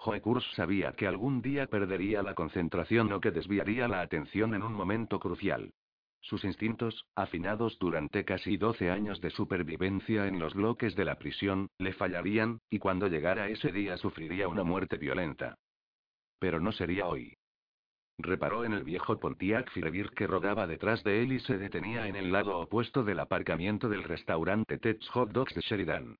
[0.00, 4.62] Joe Kurz sabía que algún día perdería la concentración o que desviaría la atención en
[4.62, 5.72] un momento crucial.
[6.20, 11.68] Sus instintos, afinados durante casi 12 años de supervivencia en los bloques de la prisión,
[11.78, 15.56] le fallarían, y cuando llegara ese día sufriría una muerte violenta.
[16.38, 17.36] Pero no sería hoy.
[18.18, 22.14] Reparó en el viejo Pontiac Firebird que rodaba detrás de él y se detenía en
[22.14, 26.16] el lado opuesto del aparcamiento del restaurante Ted's Hot Dogs de Sheridan.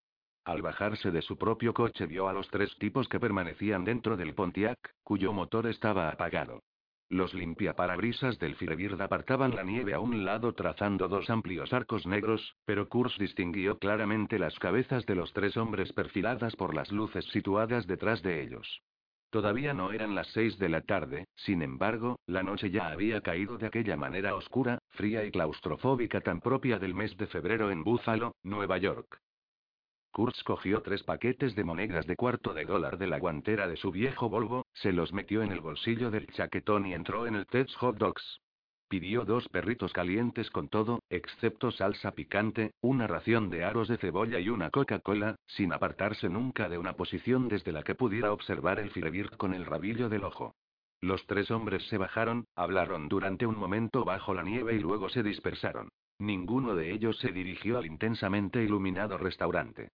[0.49, 4.33] Al bajarse de su propio coche vio a los tres tipos que permanecían dentro del
[4.33, 6.63] Pontiac, cuyo motor estaba apagado.
[7.11, 12.57] Los limpiaparabrisas del Firebird apartaban la nieve a un lado trazando dos amplios arcos negros,
[12.65, 17.87] pero Kurz distinguió claramente las cabezas de los tres hombres perfiladas por las luces situadas
[17.87, 18.81] detrás de ellos.
[19.29, 23.59] Todavía no eran las seis de la tarde, sin embargo, la noche ya había caído
[23.59, 28.35] de aquella manera oscura, fría y claustrofóbica tan propia del mes de febrero en Buffalo,
[28.43, 29.21] Nueva York.
[30.11, 33.93] Kurtz cogió tres paquetes de monedas de cuarto de dólar de la guantera de su
[33.93, 37.75] viejo Volvo, se los metió en el bolsillo del chaquetón y entró en el Ted's
[37.77, 38.41] Hot Dogs.
[38.89, 44.41] Pidió dos perritos calientes con todo, excepto salsa picante, una ración de aros de cebolla
[44.41, 48.91] y una Coca-Cola, sin apartarse nunca de una posición desde la que pudiera observar el
[48.91, 50.55] Firebird con el rabillo del ojo.
[51.03, 55.23] Los tres hombres se bajaron, hablaron durante un momento bajo la nieve y luego se
[55.23, 55.91] dispersaron.
[56.19, 59.91] Ninguno de ellos se dirigió al intensamente iluminado restaurante.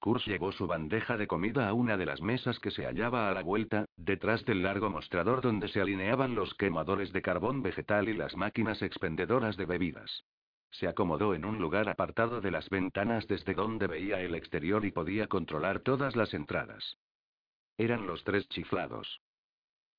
[0.00, 3.32] Kurz llevó su bandeja de comida a una de las mesas que se hallaba a
[3.32, 8.14] la vuelta, detrás del largo mostrador donde se alineaban los quemadores de carbón vegetal y
[8.14, 10.24] las máquinas expendedoras de bebidas.
[10.70, 14.90] Se acomodó en un lugar apartado de las ventanas desde donde veía el exterior y
[14.90, 16.98] podía controlar todas las entradas.
[17.78, 19.20] Eran los tres chiflados.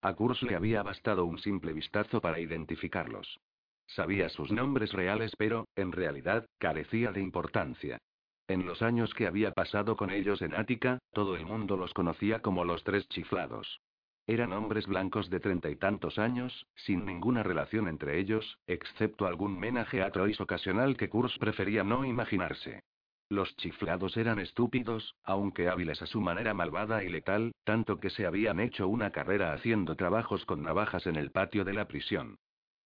[0.02, 3.40] A Kurz le había bastado un simple vistazo para identificarlos.
[3.88, 8.00] Sabía sus nombres reales pero, en realidad, carecía de importancia.
[8.48, 12.42] En los años que había pasado con ellos en Ática, todo el mundo los conocía
[12.42, 13.82] como los tres chiflados.
[14.28, 19.60] Eran hombres blancos de treinta y tantos años, sin ninguna relación entre ellos, excepto algún
[19.60, 22.82] menaje a Troyes ocasional que Kurz prefería no imaginarse.
[23.30, 28.26] Los chiflados eran estúpidos, aunque hábiles a su manera malvada y letal, tanto que se
[28.26, 32.38] habían hecho una carrera haciendo trabajos con navajas en el patio de la prisión.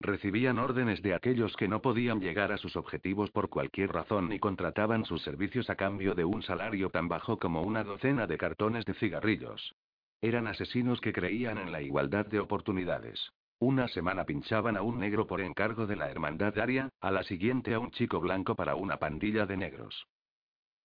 [0.01, 4.39] Recibían órdenes de aquellos que no podían llegar a sus objetivos por cualquier razón y
[4.39, 8.85] contrataban sus servicios a cambio de un salario tan bajo como una docena de cartones
[8.85, 9.75] de cigarrillos.
[10.21, 13.31] Eran asesinos que creían en la igualdad de oportunidades.
[13.59, 17.73] Una semana pinchaban a un negro por encargo de la hermandad aria, a la siguiente
[17.73, 20.07] a un chico blanco para una pandilla de negros.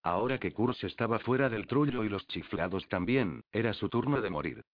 [0.03, 4.31] Ahora que Kurz estaba fuera del trullo y los chiflados también, era su turno de
[4.31, 4.65] morir.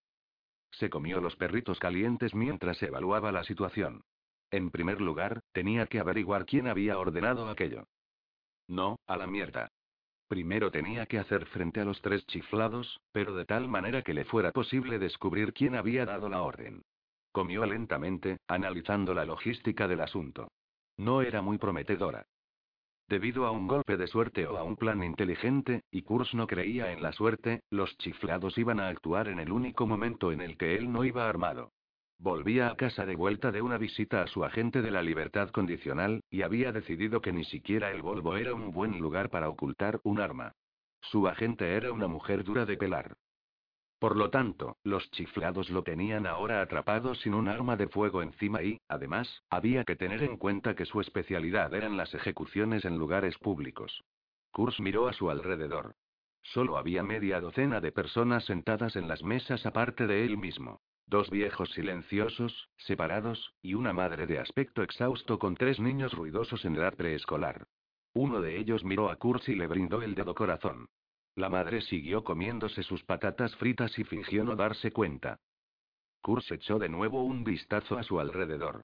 [0.72, 4.02] Se comió los perritos calientes mientras evaluaba la situación.
[4.50, 7.84] En primer lugar, tenía que averiguar quién había ordenado aquello.
[8.66, 9.70] No, a la mierda.
[10.28, 14.24] Primero tenía que hacer frente a los tres chiflados, pero de tal manera que le
[14.24, 16.82] fuera posible descubrir quién había dado la orden.
[17.32, 20.52] Comió lentamente, analizando la logística del asunto.
[20.96, 22.26] No era muy prometedora.
[23.08, 26.92] Debido a un golpe de suerte o a un plan inteligente, y Kurz no creía
[26.92, 30.76] en la suerte, los chiflados iban a actuar en el único momento en el que
[30.76, 31.72] él no iba armado.
[32.22, 36.22] Volvía a casa de vuelta de una visita a su agente de la libertad condicional,
[36.28, 40.20] y había decidido que ni siquiera el Volvo era un buen lugar para ocultar un
[40.20, 40.52] arma.
[41.00, 43.16] Su agente era una mujer dura de pelar.
[43.98, 48.62] Por lo tanto, los chiflados lo tenían ahora atrapado sin un arma de fuego encima
[48.62, 53.38] y, además, había que tener en cuenta que su especialidad eran las ejecuciones en lugares
[53.38, 54.04] públicos.
[54.50, 55.94] Kurz miró a su alrededor.
[56.42, 60.82] Solo había media docena de personas sentadas en las mesas aparte de él mismo.
[61.10, 66.76] Dos viejos silenciosos, separados, y una madre de aspecto exhausto con tres niños ruidosos en
[66.76, 67.66] edad preescolar.
[68.14, 70.86] Uno de ellos miró a Kurz y le brindó el dedo corazón.
[71.34, 75.40] La madre siguió comiéndose sus patatas fritas y fingió no darse cuenta.
[76.22, 78.82] Kurz echó de nuevo un vistazo a su alrededor.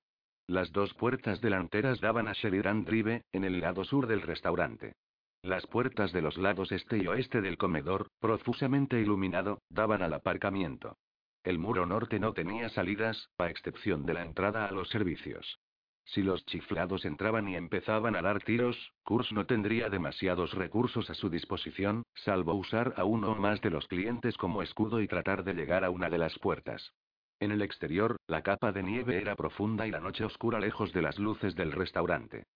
[0.48, 4.96] Las dos puertas delanteras daban a Sheridan Drive, en el lado sur del restaurante.
[5.42, 10.98] Las puertas de los lados este y oeste del comedor, profusamente iluminado, daban al aparcamiento.
[11.46, 15.60] El muro norte no tenía salidas, a excepción de la entrada a los servicios.
[16.04, 21.14] Si los chiflados entraban y empezaban a dar tiros, Kurz no tendría demasiados recursos a
[21.14, 25.44] su disposición, salvo usar a uno o más de los clientes como escudo y tratar
[25.44, 26.92] de llegar a una de las puertas.
[27.38, 31.02] En el exterior, la capa de nieve era profunda y la noche oscura lejos de
[31.02, 32.46] las luces del restaurante.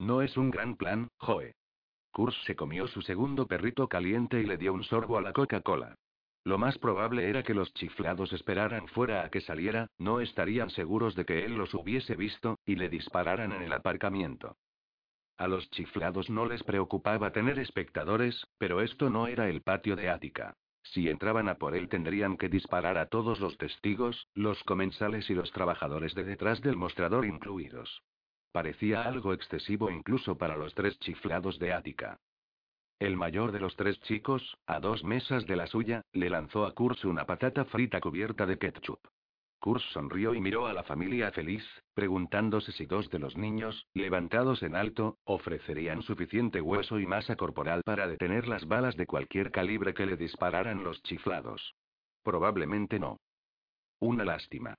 [0.00, 1.54] No es un gran plan, Joe.
[2.10, 5.94] Kurz se comió su segundo perrito caliente y le dio un sorbo a la Coca-Cola.
[6.48, 11.14] Lo más probable era que los chiflados esperaran fuera a que saliera, no estarían seguros
[11.14, 14.56] de que él los hubiese visto, y le dispararan en el aparcamiento.
[15.36, 20.08] A los chiflados no les preocupaba tener espectadores, pero esto no era el patio de
[20.08, 20.54] Ática.
[20.84, 25.34] Si entraban a por él tendrían que disparar a todos los testigos, los comensales y
[25.34, 28.02] los trabajadores de detrás del mostrador incluidos.
[28.52, 32.18] Parecía algo excesivo incluso para los tres chiflados de Ática.
[32.98, 36.74] El mayor de los tres chicos, a dos mesas de la suya, le lanzó a
[36.74, 38.98] Kurz una patata frita cubierta de ketchup.
[39.60, 41.64] Kurz sonrió y miró a la familia feliz,
[41.94, 47.82] preguntándose si dos de los niños, levantados en alto, ofrecerían suficiente hueso y masa corporal
[47.84, 51.76] para detener las balas de cualquier calibre que le dispararan los chiflados.
[52.24, 53.20] Probablemente no.
[54.00, 54.74] Una lástima.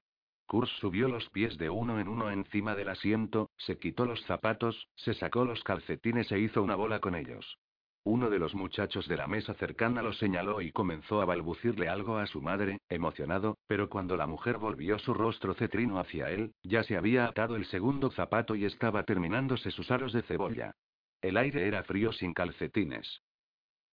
[0.46, 4.90] Kurz subió los pies de uno en uno encima del asiento, se quitó los zapatos,
[4.96, 7.58] se sacó los calcetines e hizo una bola con ellos.
[8.04, 12.18] Uno de los muchachos de la mesa cercana lo señaló y comenzó a balbucirle algo
[12.18, 16.84] a su madre, emocionado, pero cuando la mujer volvió su rostro cetrino hacia él, ya
[16.84, 20.76] se había atado el segundo zapato y estaba terminándose sus aros de cebolla.
[21.22, 23.22] El aire era frío sin calcetines.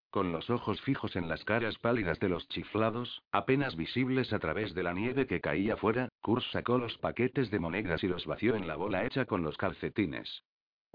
[0.09, 4.73] Con los ojos fijos en las caras pálidas de los chiflados, apenas visibles a través
[4.73, 8.55] de la nieve que caía fuera, Kurz sacó los paquetes de monedas y los vació
[8.55, 10.43] en la bola hecha con los calcetines.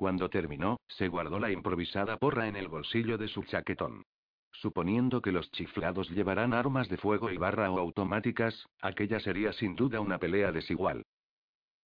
[0.02, 4.02] Cuando terminó, se guardó la improvisada porra en el bolsillo de su chaquetón.
[4.50, 9.76] Suponiendo que los chiflados llevarán armas de fuego y barra o automáticas, aquella sería sin
[9.76, 11.04] duda una pelea desigual.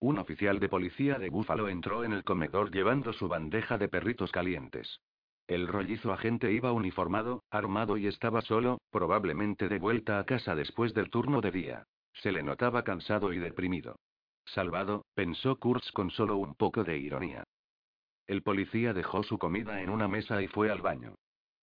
[0.00, 4.32] Un oficial de policía de Búfalo entró en el comedor llevando su bandeja de perritos
[4.32, 4.98] calientes.
[5.46, 10.94] El rollizo agente iba uniformado, armado y estaba solo, probablemente de vuelta a casa después
[10.94, 11.84] del turno de día.
[12.14, 13.96] Se le notaba cansado y deprimido.
[14.46, 17.44] Salvado, pensó Kurtz con solo un poco de ironía.
[18.26, 21.14] El policía dejó su comida en una mesa y fue al baño.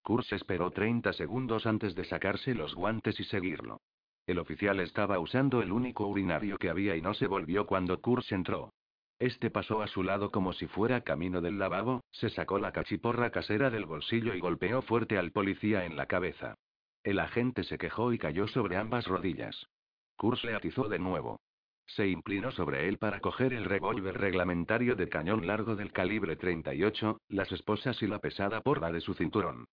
[0.02, 3.82] Kurz esperó 30 segundos antes de sacarse los guantes y seguirlo.
[4.26, 8.32] El oficial estaba usando el único urinario que había y no se volvió cuando Kurz
[8.32, 8.72] entró.
[9.20, 13.30] Este pasó a su lado como si fuera camino del lavabo, se sacó la cachiporra
[13.30, 16.56] casera del bolsillo y golpeó fuerte al policía en la cabeza.
[17.04, 19.68] El agente se quejó y cayó sobre ambas rodillas.
[20.16, 21.40] Kurz le atizó de nuevo.
[21.86, 27.20] Se inclinó sobre él para coger el revólver reglamentario de cañón largo del calibre 38,
[27.30, 29.66] las esposas y la pesada porra de su cinturón.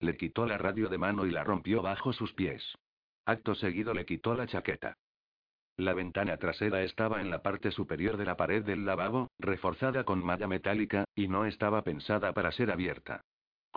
[0.00, 2.76] Le quitó la radio de mano y la rompió bajo sus pies.
[3.26, 4.96] Acto seguido le quitó la chaqueta.
[5.76, 10.24] La ventana trasera estaba en la parte superior de la pared del lavabo, reforzada con
[10.24, 13.22] malla metálica, y no estaba pensada para ser abierta.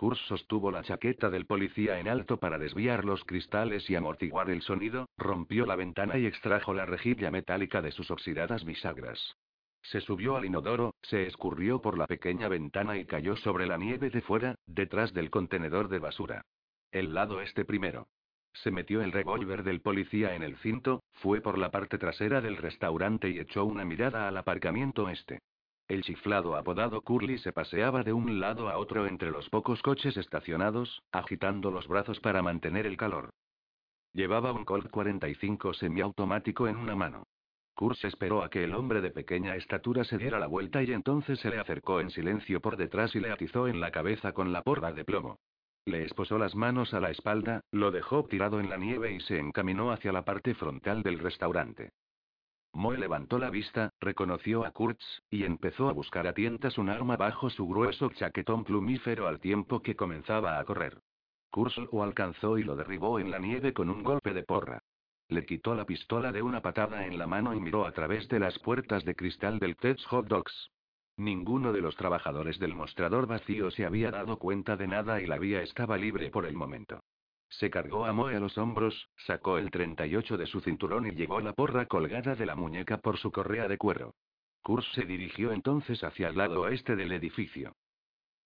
[0.02, 4.60] Kurz sostuvo la chaqueta del policía en alto para desviar los cristales y amortiguar el
[4.60, 9.36] sonido, rompió la ventana y extrajo la rejilla metálica de sus oxidadas bisagras.
[9.80, 14.10] Se subió al inodoro, se escurrió por la pequeña ventana y cayó sobre la nieve
[14.10, 16.46] de fuera, detrás del contenedor de basura.
[16.90, 18.08] El lado este primero.
[18.54, 22.56] Se metió el revólver del policía en el cinto, fue por la parte trasera del
[22.56, 25.38] restaurante y echó una mirada al aparcamiento este.
[25.88, 30.16] El chiflado apodado Curly se paseaba de un lado a otro entre los pocos coches
[30.16, 33.30] estacionados, agitando los brazos para mantener el calor.
[34.14, 37.24] Llevaba un Colt 45 semiautomático en una mano.
[37.74, 41.40] Kurz esperó a que el hombre de pequeña estatura se diera la vuelta y entonces
[41.40, 44.62] se le acercó en silencio por detrás y le atizó en la cabeza con la
[44.62, 45.38] porra de plomo.
[45.84, 49.38] Le esposó las manos a la espalda, lo dejó tirado en la nieve y se
[49.38, 51.90] encaminó hacia la parte frontal del restaurante.
[52.74, 57.16] Moe levantó la vista, reconoció a Kurtz, y empezó a buscar a tientas un arma
[57.16, 60.98] bajo su grueso chaquetón plumífero al tiempo que comenzaba a correr.
[61.50, 64.82] Kurtz lo alcanzó y lo derribó en la nieve con un golpe de porra.
[65.28, 68.38] Le quitó la pistola de una patada en la mano y miró a través de
[68.38, 70.70] las puertas de cristal del Ted's Hot Dogs.
[71.18, 75.38] Ninguno de los trabajadores del mostrador vacío se había dado cuenta de nada y la
[75.38, 77.02] vía estaba libre por el momento.
[77.58, 81.40] Se cargó a Moe a los hombros, sacó el 38 de su cinturón y llevó
[81.40, 84.14] la porra colgada de la muñeca por su correa de cuero.
[84.62, 87.76] Kurz se dirigió entonces hacia el lado oeste del edificio.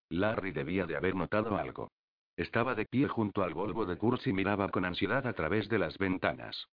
[0.08, 1.92] Larry debía de haber notado algo.
[2.36, 5.78] Estaba de pie junto al Volvo de Kurz y miraba con ansiedad a través de
[5.78, 6.66] las ventanas.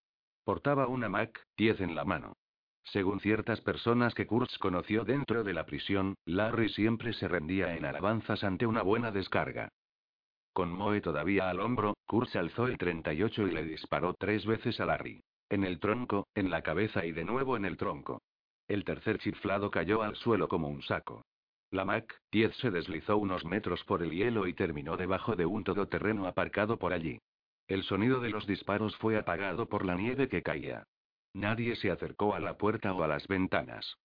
[0.43, 2.37] Portaba una Mac 10 en la mano.
[2.85, 7.85] Según ciertas personas que Kurz conoció dentro de la prisión, Larry siempre se rendía en
[7.85, 9.69] alabanzas ante una buena descarga.
[10.53, 14.85] Con Moe todavía al hombro, Kurz alzó el 38 y le disparó tres veces a
[14.85, 15.23] Larry.
[15.49, 18.21] En el tronco, en la cabeza y de nuevo en el tronco.
[18.67, 21.25] El tercer chiflado cayó al suelo como un saco.
[21.71, 25.63] La Mac 10 se deslizó unos metros por el hielo y terminó debajo de un
[25.63, 27.19] todoterreno aparcado por allí.
[27.67, 30.83] El sonido de los disparos fue apagado por la nieve que caía.
[31.33, 33.97] Nadie se acercó a la puerta o a las ventanas.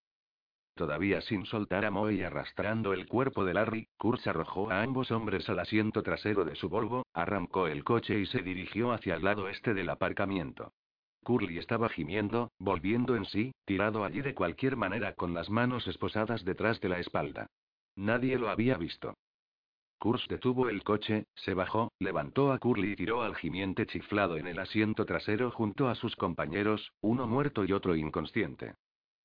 [0.79, 5.11] Todavía sin soltar a Moe y arrastrando el cuerpo de Larry, Kurtz arrojó a ambos
[5.11, 9.25] hombres al asiento trasero de su Volvo, arrancó el coche y se dirigió hacia el
[9.25, 10.73] lado este del aparcamiento.
[11.25, 16.45] Curly estaba gimiendo, volviendo en sí, tirado allí de cualquier manera con las manos esposadas
[16.45, 17.49] detrás de la espalda.
[17.97, 19.15] Nadie lo había visto.
[19.99, 24.47] Kurtz detuvo el coche, se bajó, levantó a Curly y tiró al gimiente chiflado en
[24.47, 28.75] el asiento trasero junto a sus compañeros, uno muerto y otro inconsciente.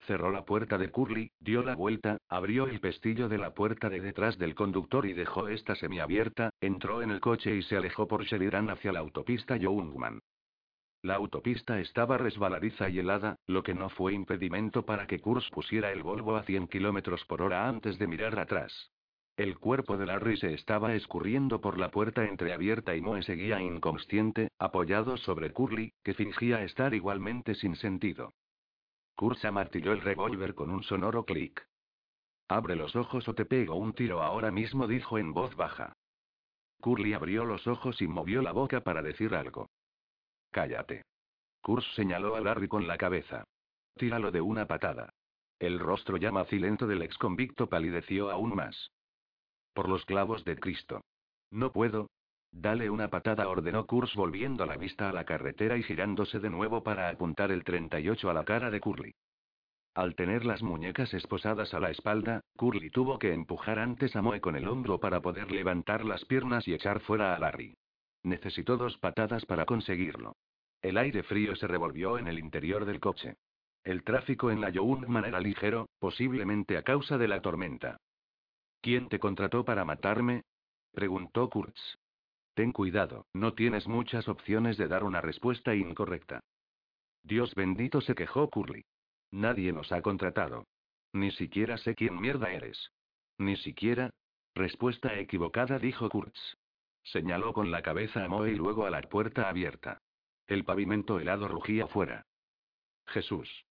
[0.05, 4.01] Cerró la puerta de Curly, dio la vuelta, abrió el pestillo de la puerta de
[4.01, 8.25] detrás del conductor y dejó esta semiabierta, entró en el coche y se alejó por
[8.25, 10.19] Sheridan hacia la autopista Youngman.
[11.03, 15.91] La autopista estaba resbaladiza y helada, lo que no fue impedimento para que Kurz pusiera
[15.91, 18.91] el Volvo a 100 km por hora antes de mirar atrás.
[19.37, 24.49] El cuerpo de Larry se estaba escurriendo por la puerta entreabierta y Moe seguía inconsciente,
[24.59, 28.33] apoyado sobre Curly, que fingía estar igualmente sin sentido.
[29.15, 31.67] Kurz amartilló el revólver con un sonoro clic.
[32.47, 35.93] Abre los ojos o te pego un tiro ahora mismo, dijo en voz baja.
[36.81, 39.69] Curly abrió los ojos y movió la boca para decir algo.
[40.51, 41.03] Cállate.
[41.61, 43.45] Kurz señaló a Larry con la cabeza.
[43.95, 45.13] Tíralo de una patada.
[45.59, 48.91] El rostro ya macilento del ex convicto palideció aún más.
[49.73, 51.01] Por los clavos de Cristo.
[51.51, 52.09] No puedo.
[52.55, 56.83] Dale una patada, ordenó Kurz volviendo la vista a la carretera y girándose de nuevo
[56.83, 59.15] para apuntar el 38 a la cara de Curly.
[59.95, 64.39] Al tener las muñecas esposadas a la espalda, Curly tuvo que empujar antes a Moe
[64.39, 67.75] con el hombro para poder levantar las piernas y echar fuera a Larry.
[68.21, 70.35] Necesitó dos patadas para conseguirlo.
[70.83, 73.35] El aire frío se revolvió en el interior del coche.
[73.83, 77.97] El tráfico en la Youngman era ligero, posiblemente a causa de la tormenta.
[78.79, 80.43] ¿Quién te contrató para matarme?
[80.93, 81.97] preguntó Kurtz.
[82.53, 86.41] Ten cuidado, no tienes muchas opciones de dar una respuesta incorrecta.
[87.23, 88.83] Dios bendito se quejó Curly.
[89.31, 90.65] Nadie nos ha contratado.
[91.13, 92.91] Ni siquiera sé quién mierda eres.
[93.37, 94.11] Ni siquiera.
[94.53, 96.57] Respuesta equivocada, dijo Kurtz.
[97.03, 99.99] Señaló con la cabeza a Moe y luego a la puerta abierta.
[100.47, 102.25] El pavimento helado rugía fuera.
[103.07, 103.65] Jesús.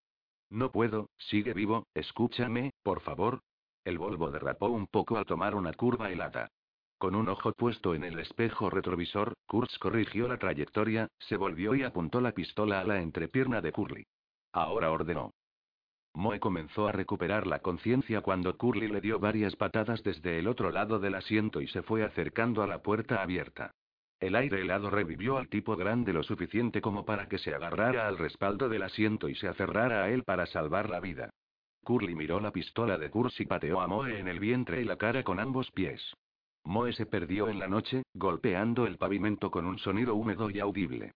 [0.51, 3.41] No puedo, sigue vivo, escúchame, por favor.
[3.85, 6.51] El Volvo derrapó un poco al tomar una curva helada.
[7.03, 11.83] Con un ojo puesto en el espejo retrovisor, Kurtz corrigió la trayectoria, se volvió y
[11.83, 14.07] apuntó la pistola a la entrepierna de Curly.
[14.53, 15.33] Ahora ordenó.
[16.15, 20.71] Moe comenzó a recuperar la conciencia cuando Curly le dio varias patadas desde el otro
[20.71, 23.73] lado del asiento y se fue acercando a la puerta abierta.
[24.21, 28.17] El aire helado revivió al tipo grande lo suficiente como para que se agarrara al
[28.17, 31.31] respaldo del asiento y se aferrara a él para salvar la vida.
[31.83, 34.99] Curly miró la pistola de Kurtz y pateó a Moe en el vientre y la
[34.99, 36.15] cara con ambos pies.
[36.65, 41.13] Moe se perdió en la noche, golpeando el pavimento con un sonido húmedo y audible.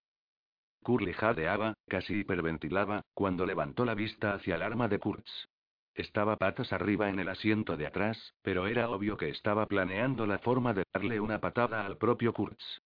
[0.82, 5.48] Curly jadeaba, casi hiperventilaba, cuando levantó la vista hacia el arma de Kurtz.
[5.94, 10.38] Estaba patas arriba en el asiento de atrás, pero era obvio que estaba planeando la
[10.38, 12.82] forma de darle una patada al propio Kurtz.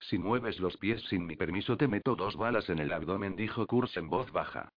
[0.00, 3.66] Si mueves los pies sin mi permiso te meto dos balas en el abdomen, dijo
[3.66, 4.68] Kurtz en voz baja.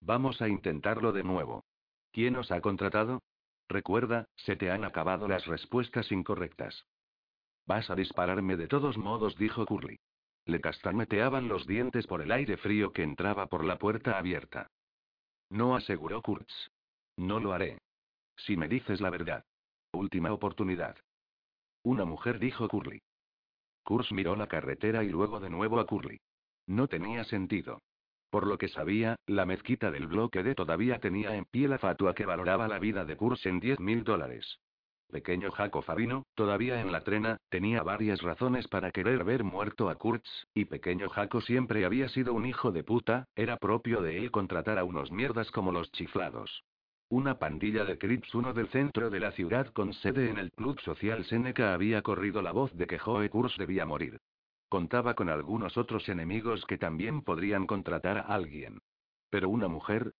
[0.00, 1.64] Vamos a intentarlo de nuevo.
[2.12, 3.22] ¿Quién os ha contratado?
[3.68, 6.86] Recuerda, se te han acabado las respuestas incorrectas.
[7.66, 9.98] Vas a dispararme de todos modos, dijo Curly.
[10.44, 14.68] Le castañeteaban los dientes por el aire frío que entraba por la puerta abierta.
[15.50, 16.70] No aseguró Kurtz.
[17.16, 17.80] No lo haré.
[18.36, 19.44] Si me dices la verdad.
[19.92, 20.96] Última oportunidad.
[21.82, 23.02] Una mujer dijo Curly.
[23.82, 26.20] Kurtz miró la carretera y luego de nuevo a Curly.
[26.66, 27.80] No tenía sentido.
[28.36, 32.14] Por lo que sabía, la mezquita del bloque D todavía tenía en pie la fatua
[32.14, 34.58] que valoraba la vida de Kurtz en 10 mil dólares.
[35.10, 39.94] Pequeño Jaco Fabino, todavía en la trena, tenía varias razones para querer ver muerto a
[39.94, 44.30] Kurtz, y Pequeño Jaco siempre había sido un hijo de puta, era propio de él
[44.30, 46.62] contratar a unos mierdas como los chiflados.
[47.08, 50.78] Una pandilla de Crips uno del centro de la ciudad con sede en el Club
[50.82, 54.20] Social Seneca había corrido la voz de que Joe Kurtz debía morir.
[54.76, 58.82] Contaba con algunos otros enemigos que también podrían contratar a alguien.
[59.30, 60.12] Pero una mujer.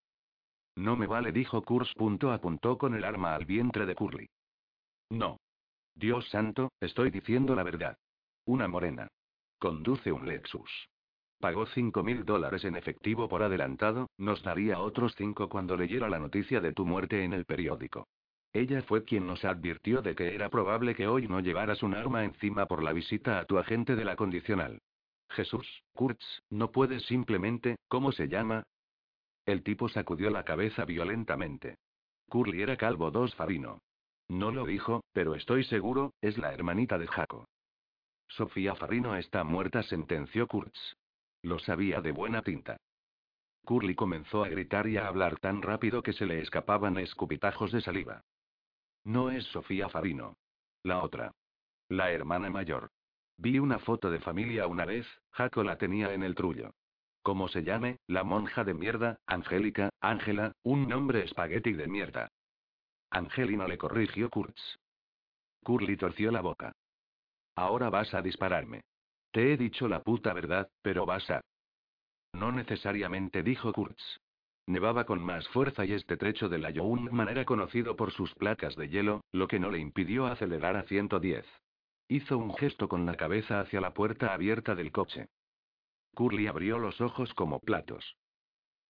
[0.76, 1.94] No me vale, dijo Kurz.
[2.34, 4.28] Apuntó con el arma al vientre de Curly.
[5.12, 5.38] No.
[5.94, 8.00] Dios santo, estoy diciendo la verdad.
[8.48, 9.08] Una morena.
[9.60, 10.90] Conduce un Lexus.
[11.40, 16.18] Pagó cinco mil dólares en efectivo por adelantado, nos daría otros cinco cuando leyera la
[16.18, 18.08] noticia de tu muerte en el periódico.
[18.58, 22.24] Ella fue quien nos advirtió de que era probable que hoy no llevaras un arma
[22.24, 24.82] encima por la visita a tu agente de la condicional.
[25.30, 28.64] Jesús, Kurtz, no puedes simplemente, ¿cómo se llama?
[29.46, 31.78] El tipo sacudió la cabeza violentamente.
[32.30, 33.84] Curly era calvo dos Farino.
[34.28, 37.48] No lo dijo, pero estoy seguro, es la hermanita de Jaco.
[38.28, 40.96] Sofía Farino está muerta, sentenció Kurtz.
[41.44, 42.78] Lo sabía de buena tinta.
[43.66, 47.82] Curly comenzó a gritar y a hablar tan rápido que se le escapaban escupitajos de
[47.82, 48.24] saliva.
[49.08, 50.36] No es Sofía Farino.
[50.84, 51.32] La otra.
[51.88, 52.92] La hermana mayor.
[53.38, 56.74] Vi una foto de familia una vez, Jaco la tenía en el trullo.
[57.24, 62.28] Como se llame, la monja de mierda, Angélica, Ángela, un nombre espagueti de mierda.
[63.10, 64.76] Angelina le corrigió Kurtz.
[65.64, 66.74] Curly torció la boca.
[67.56, 68.82] Ahora vas a dispararme.
[69.32, 71.40] Te he dicho la puta verdad, pero vas a.
[72.34, 74.20] No necesariamente, dijo Kurtz.
[74.68, 78.76] Nevaba con más fuerza y este trecho de la Youngman era conocido por sus placas
[78.76, 81.46] de hielo, lo que no le impidió acelerar a 110.
[82.10, 85.30] Hizo un gesto con la cabeza hacia la puerta abierta del coche.
[86.16, 88.18] Curly abrió los ojos como platos.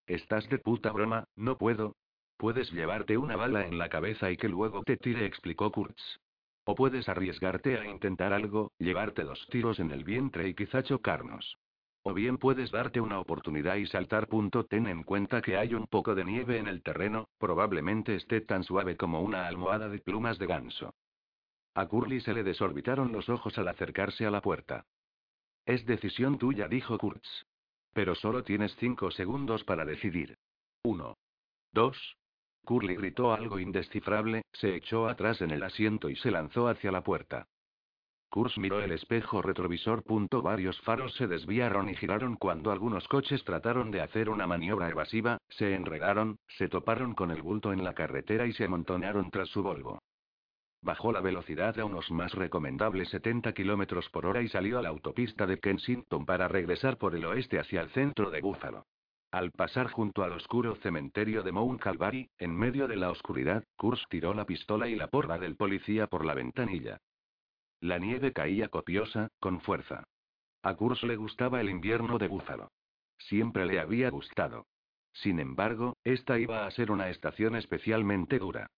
[0.07, 1.25] ¿Estás de puta broma?
[1.36, 1.96] No puedo.
[2.38, 6.19] Puedes llevarte una bala en la cabeza y que luego te tire, explicó Kurtz.
[6.65, 11.57] O puedes arriesgarte a intentar algo, llevarte dos tiros en el vientre y quizá chocarnos.
[12.09, 14.27] O bien puedes darte una oportunidad y saltar.
[14.29, 14.63] Punto.
[14.63, 18.63] Ten en cuenta que hay un poco de nieve en el terreno, probablemente esté tan
[18.63, 20.93] suave como una almohada de plumas de ganso.
[21.75, 24.85] A Curly se le desorbitaron los ojos al acercarse a la puerta.
[25.65, 27.27] Es decisión tuya, dijo Kurtz.
[27.91, 30.37] Pero solo tienes cinco segundos para decidir.
[30.83, 31.17] Uno.
[31.73, 32.15] Dos.
[32.63, 37.03] Curly gritó algo indescifrable, se echó atrás en el asiento y se lanzó hacia la
[37.03, 37.49] puerta.
[38.29, 40.03] Kurz miró el espejo retrovisor.
[40.43, 45.38] Varios faros se desviaron y giraron cuando algunos coches trataron de hacer una maniobra evasiva,
[45.50, 49.63] se enredaron, se toparon con el bulto en la carretera y se amontonaron tras su
[49.63, 50.00] Volvo.
[50.81, 54.89] Bajó la velocidad a unos más recomendables 70 km por hora y salió a la
[54.89, 58.86] autopista de Kensington para regresar por el oeste hacia el centro de Buffalo.
[59.31, 64.01] Al pasar junto al oscuro cementerio de Mount Calvary, en medio de la oscuridad, Kurz
[64.10, 67.00] tiró la pistola y la porra del policía por la ventanilla.
[67.79, 70.03] La nieve caía copiosa, con fuerza.
[70.63, 72.72] A Kurz le gustaba el invierno de Búfalo.
[73.19, 74.65] Siempre le había gustado.
[75.13, 78.70] Sin embargo, esta iba a ser una estación especialmente dura.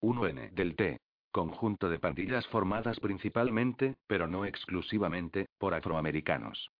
[0.00, 1.00] 1N del T.
[1.30, 6.70] Conjunto de pandillas formadas principalmente, pero no exclusivamente, por afroamericanos.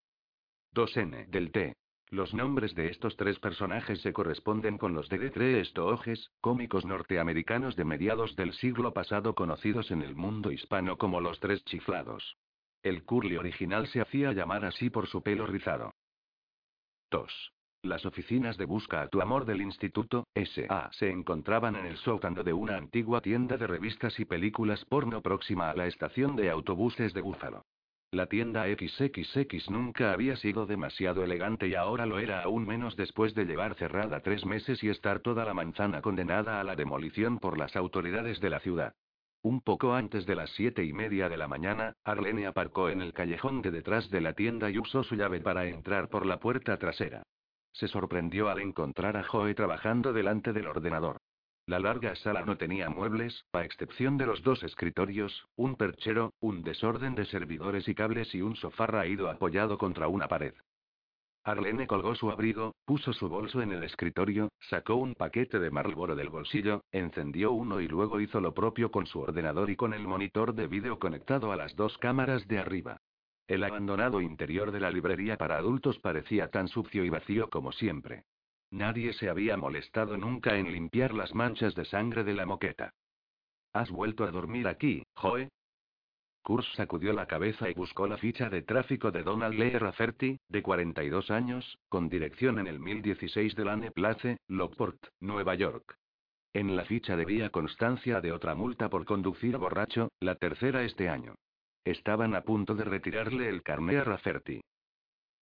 [0.75, 1.75] 2N del T.
[2.11, 5.63] Los nombres de estos tres personajes se corresponden con los de The Three
[6.41, 11.63] cómicos norteamericanos de mediados del siglo pasado conocidos en el mundo hispano como los Tres
[11.65, 12.39] Chiflados.
[12.83, 15.93] El Curly original se hacía llamar así por su pelo rizado.
[17.11, 17.53] 2.
[17.83, 20.91] Las oficinas de Busca a tu Amor del Instituto, S.A.
[20.93, 25.71] se encontraban en el sótano de una antigua tienda de revistas y películas porno próxima
[25.71, 27.65] a la estación de autobuses de Búfalo.
[28.11, 33.35] La tienda XXX nunca había sido demasiado elegante y ahora lo era aún menos después
[33.35, 37.59] de llevar cerrada tres meses y estar toda la manzana condenada a la demolición por
[37.59, 38.95] las autoridades de la ciudad.
[39.43, 43.13] Un poco antes de las siete y media de la mañana, Arlene aparcó en el
[43.13, 46.79] callejón de detrás de la tienda y usó su llave para entrar por la puerta
[46.79, 47.25] trasera.
[47.73, 51.19] Se sorprendió al encontrar a Joe trabajando delante del ordenador.
[51.69, 56.63] La larga sala no tenía muebles, a excepción de los dos escritorios, un perchero, un
[56.63, 60.55] desorden de servidores y cables y un sofá raído apoyado contra una pared.
[61.45, 66.17] Arlene colgó su abrigo, puso su bolso en el escritorio, sacó un paquete de Marlboro
[66.17, 70.09] del bolsillo, encendió uno y luego hizo lo propio con su ordenador y con el
[70.09, 72.97] monitor de vídeo conectado a las dos cámaras de arriba.
[73.47, 78.25] El abandonado interior de la librería para adultos parecía tan sucio y vacío como siempre.
[78.71, 82.93] Nadie se había molestado nunca en limpiar las manchas de sangre de la moqueta.
[83.73, 85.49] ¿Has vuelto a dormir aquí, Joe?
[86.43, 90.63] Kurz sacudió la cabeza y buscó la ficha de tráfico de Donald Lee Rafferty, de
[90.63, 95.99] 42 años, con dirección en el 1016 de Lane Place, Lockport, Nueva York.
[96.55, 101.35] En la ficha debía constancia de otra multa por conducir borracho, la tercera este año.
[101.85, 104.61] Estaban a punto de retirarle el carné a Rafferty.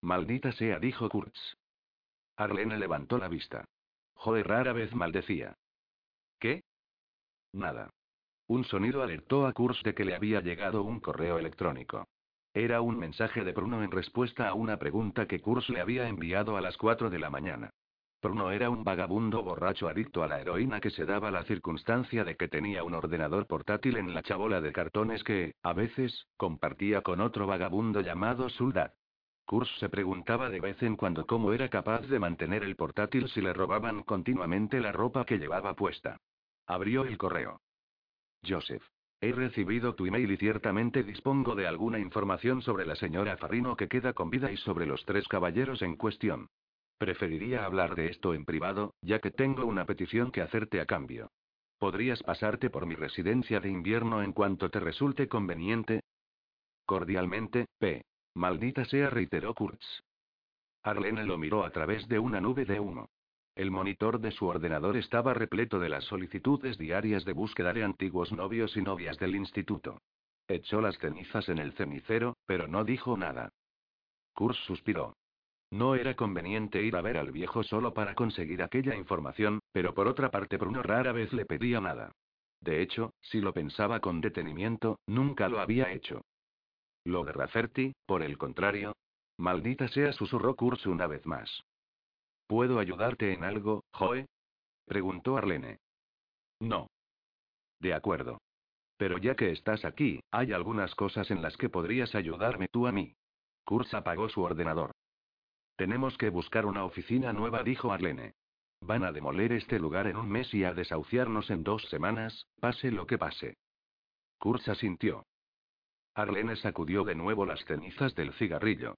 [0.02, 1.56] Maldita sea, dijo Kurtz.
[2.36, 3.64] Arlene levantó la vista.
[4.14, 5.56] Joe rara vez maldecía.
[6.38, 6.64] ¿Qué?
[7.52, 7.90] Nada.
[8.46, 12.06] Un sonido alertó a Kurz de que le había llegado un correo electrónico.
[12.54, 16.56] Era un mensaje de Bruno en respuesta a una pregunta que Kurz le había enviado
[16.56, 17.70] a las 4 de la mañana.
[18.22, 22.36] Bruno era un vagabundo borracho adicto a la heroína que se daba la circunstancia de
[22.36, 27.20] que tenía un ordenador portátil en la chabola de cartones que, a veces, compartía con
[27.20, 28.94] otro vagabundo llamado Suldat.
[29.46, 33.40] Kurz se preguntaba de vez en cuando cómo era capaz de mantener el portátil si
[33.40, 36.20] le robaban continuamente la ropa que llevaba puesta.
[36.66, 37.60] Abrió el correo.
[38.44, 38.82] Joseph.
[39.20, 43.88] He recibido tu email y ciertamente dispongo de alguna información sobre la señora Farrino que
[43.88, 46.48] queda con vida y sobre los tres caballeros en cuestión.
[46.98, 51.30] Preferiría hablar de esto en privado, ya que tengo una petición que hacerte a cambio.
[51.78, 56.00] ¿Podrías pasarte por mi residencia de invierno en cuanto te resulte conveniente?
[56.84, 58.02] Cordialmente, P.
[58.36, 60.02] Maldita sea, reiteró Kurtz.
[60.82, 63.08] Arlene lo miró a través de una nube de humo.
[63.54, 68.32] El monitor de su ordenador estaba repleto de las solicitudes diarias de búsqueda de antiguos
[68.32, 70.02] novios y novias del instituto.
[70.48, 73.48] Echó las cenizas en el cenicero, pero no dijo nada.
[74.34, 75.16] Kurtz suspiró.
[75.70, 80.08] No era conveniente ir a ver al viejo solo para conseguir aquella información, pero por
[80.08, 82.12] otra parte Bruno rara vez le pedía nada.
[82.60, 86.20] De hecho, si lo pensaba con detenimiento, nunca lo había hecho.
[87.06, 88.96] Lo de Rafferty, por el contrario.
[89.38, 91.62] Maldita sea, susurró Kurz una vez más.
[92.48, 94.26] ¿Puedo ayudarte en algo, Joe?
[94.86, 95.78] preguntó Arlene.
[96.58, 96.88] No.
[97.78, 98.38] De acuerdo.
[98.96, 102.92] Pero ya que estás aquí, hay algunas cosas en las que podrías ayudarme tú a
[102.92, 103.14] mí.
[103.64, 104.90] Kurz apagó su ordenador.
[105.76, 108.34] Tenemos que buscar una oficina nueva, dijo Arlene.
[108.80, 112.90] Van a demoler este lugar en un mes y a desahuciarnos en dos semanas, pase
[112.90, 113.58] lo que pase.
[114.38, 115.24] Kurz asintió.
[116.16, 118.96] Arlene sacudió de nuevo las cenizas del cigarrillo.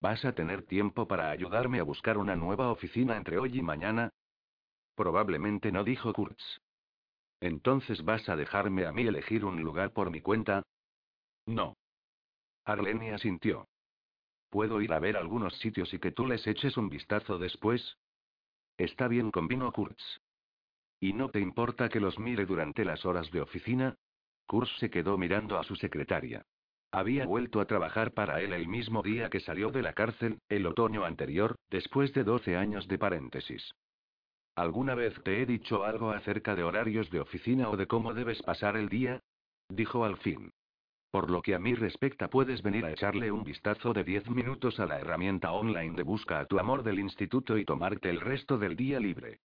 [0.00, 4.10] ¿Vas a tener tiempo para ayudarme a buscar una nueva oficina entre hoy y mañana?
[4.94, 6.60] Probablemente no, dijo Kurtz.
[7.40, 10.62] Entonces vas a dejarme a mí elegir un lugar por mi cuenta?
[11.44, 11.76] No.
[12.64, 13.66] Arlene asintió.
[14.48, 17.98] ¿Puedo ir a ver algunos sitios y que tú les eches un vistazo después?
[18.76, 20.20] Está bien, convino Kurtz.
[21.00, 23.96] ¿Y no te importa que los mire durante las horas de oficina?
[24.48, 26.42] Kurtz se quedó mirando a su secretaria.
[26.90, 30.66] Había vuelto a trabajar para él el mismo día que salió de la cárcel, el
[30.66, 33.74] otoño anterior, después de 12 años de paréntesis.
[34.56, 38.42] ¿Alguna vez te he dicho algo acerca de horarios de oficina o de cómo debes
[38.42, 39.20] pasar el día?
[39.68, 40.50] Dijo al fin.
[41.10, 44.80] Por lo que a mí respecta, puedes venir a echarle un vistazo de 10 minutos
[44.80, 48.56] a la herramienta online de busca a tu amor del instituto y tomarte el resto
[48.56, 49.40] del día libre.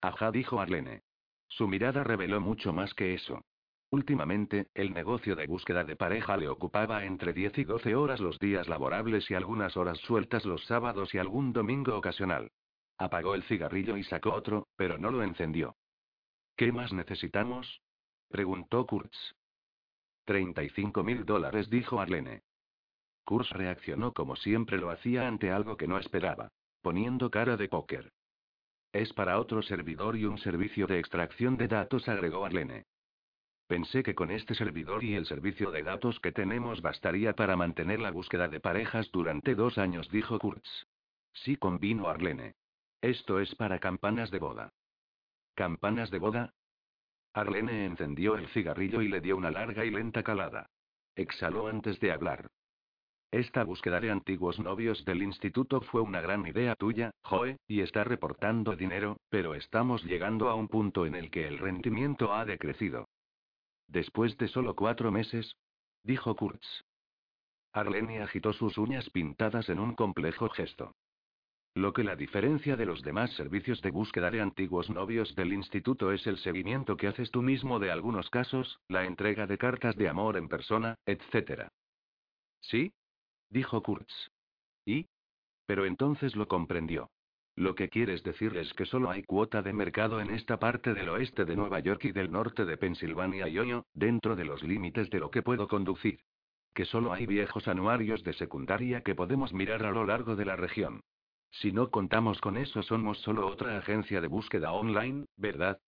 [0.00, 1.02] Ajá, dijo Arlene.
[1.48, 3.42] Su mirada reveló mucho más que eso.
[3.92, 8.38] Últimamente, el negocio de búsqueda de pareja le ocupaba entre 10 y 12 horas los
[8.38, 12.52] días laborables y algunas horas sueltas los sábados y algún domingo ocasional.
[12.98, 15.74] Apagó el cigarrillo y sacó otro, pero no lo encendió.
[16.56, 17.82] ¿Qué más necesitamos?
[18.28, 19.34] preguntó Kurtz.
[20.24, 22.42] 35 mil dólares, dijo Arlene.
[23.24, 28.12] Kurz reaccionó como siempre lo hacía ante algo que no esperaba, poniendo cara de póker.
[28.92, 32.86] Es para otro servidor y un servicio de extracción de datos, agregó Arlene.
[33.70, 38.00] Pensé que con este servidor y el servicio de datos que tenemos bastaría para mantener
[38.00, 40.88] la búsqueda de parejas durante dos años, dijo Kurtz.
[41.34, 42.56] Sí, convino Arlene.
[43.00, 44.72] Esto es para campanas de boda.
[45.54, 46.52] ¿Campanas de boda?
[47.32, 50.68] Arlene encendió el cigarrillo y le dio una larga y lenta calada.
[51.14, 52.48] Exhaló antes de hablar.
[53.30, 58.02] Esta búsqueda de antiguos novios del instituto fue una gran idea tuya, Joe, y está
[58.02, 63.06] reportando dinero, pero estamos llegando a un punto en el que el rendimiento ha decrecido.
[63.90, 65.56] Después de solo cuatro meses,
[66.04, 66.84] dijo Kurtz.
[67.72, 70.94] Arlene agitó sus uñas pintadas en un complejo gesto.
[71.74, 76.12] Lo que la diferencia de los demás servicios de búsqueda de antiguos novios del instituto
[76.12, 80.08] es el seguimiento que haces tú mismo de algunos casos, la entrega de cartas de
[80.08, 81.68] amor en persona, etc.
[82.60, 82.92] ¿Sí?
[83.48, 84.30] dijo Kurtz.
[84.84, 85.08] ¿Y?
[85.66, 87.10] Pero entonces lo comprendió.
[87.60, 91.10] Lo que quieres decir es que solo hay cuota de mercado en esta parte del
[91.10, 95.10] oeste de Nueva York y del norte de Pensilvania y Ohio, dentro de los límites
[95.10, 96.20] de lo que puedo conducir.
[96.72, 100.56] Que solo hay viejos anuarios de secundaria que podemos mirar a lo largo de la
[100.56, 101.02] región.
[101.50, 105.78] Si no contamos con eso, somos solo otra agencia de búsqueda online, ¿verdad?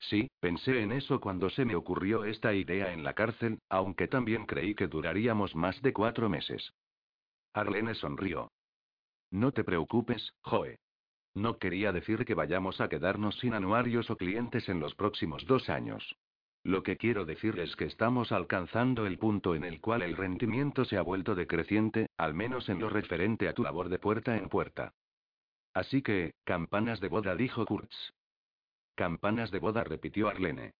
[0.00, 4.44] Sí, pensé en eso cuando se me ocurrió esta idea en la cárcel, aunque también
[4.44, 6.72] creí que duraríamos más de cuatro meses.
[7.52, 8.50] Arlene sonrió.
[9.30, 10.80] No te preocupes, Joe.
[11.34, 15.68] No quería decir que vayamos a quedarnos sin anuarios o clientes en los próximos dos
[15.70, 16.16] años.
[16.64, 20.84] Lo que quiero decir es que estamos alcanzando el punto en el cual el rendimiento
[20.84, 24.48] se ha vuelto decreciente, al menos en lo referente a tu labor de puerta en
[24.48, 24.94] puerta.
[25.74, 28.12] Así que, campanas de boda, dijo Kurtz.
[28.94, 30.74] Campanas de boda, repitió Arlene.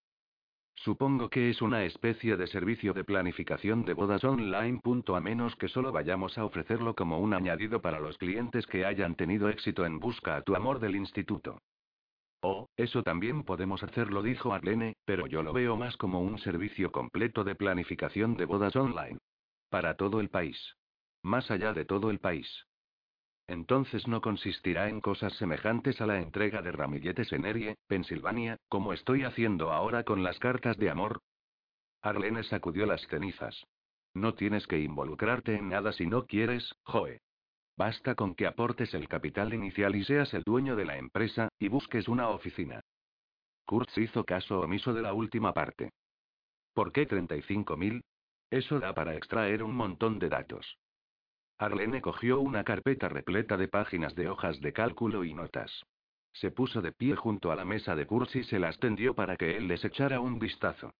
[0.74, 4.80] Supongo que es una especie de servicio de planificación de bodas online.
[5.14, 9.14] a menos que solo vayamos a ofrecerlo como un añadido para los clientes que hayan
[9.14, 11.58] tenido éxito en busca a tu amor del instituto.
[12.40, 16.90] Oh, eso también podemos hacerlo, dijo Arlene, pero yo lo veo más como un servicio
[16.90, 19.18] completo de planificación de bodas online.
[19.70, 20.76] Para todo el país.
[21.22, 22.66] Más allá de todo el país.
[23.52, 28.94] Entonces no consistirá en cosas semejantes a la entrega de ramilletes en Erie, Pensilvania, como
[28.94, 31.20] estoy haciendo ahora con las cartas de amor.
[32.00, 33.62] Arlene sacudió las cenizas.
[34.14, 37.20] No tienes que involucrarte en nada si no quieres, Joe.
[37.76, 41.68] Basta con que aportes el capital inicial y seas el dueño de la empresa, y
[41.68, 42.80] busques una oficina.
[43.66, 45.90] Kurtz hizo caso omiso de la última parte.
[46.72, 48.00] ¿Por qué 35.000?
[48.48, 50.78] Eso da para extraer un montón de datos.
[51.62, 55.70] Arlene cogió una carpeta repleta de páginas de hojas de cálculo y notas.
[56.32, 59.36] Se puso de pie junto a la mesa de Kurtz y se las tendió para
[59.36, 60.92] que él les echara un vistazo.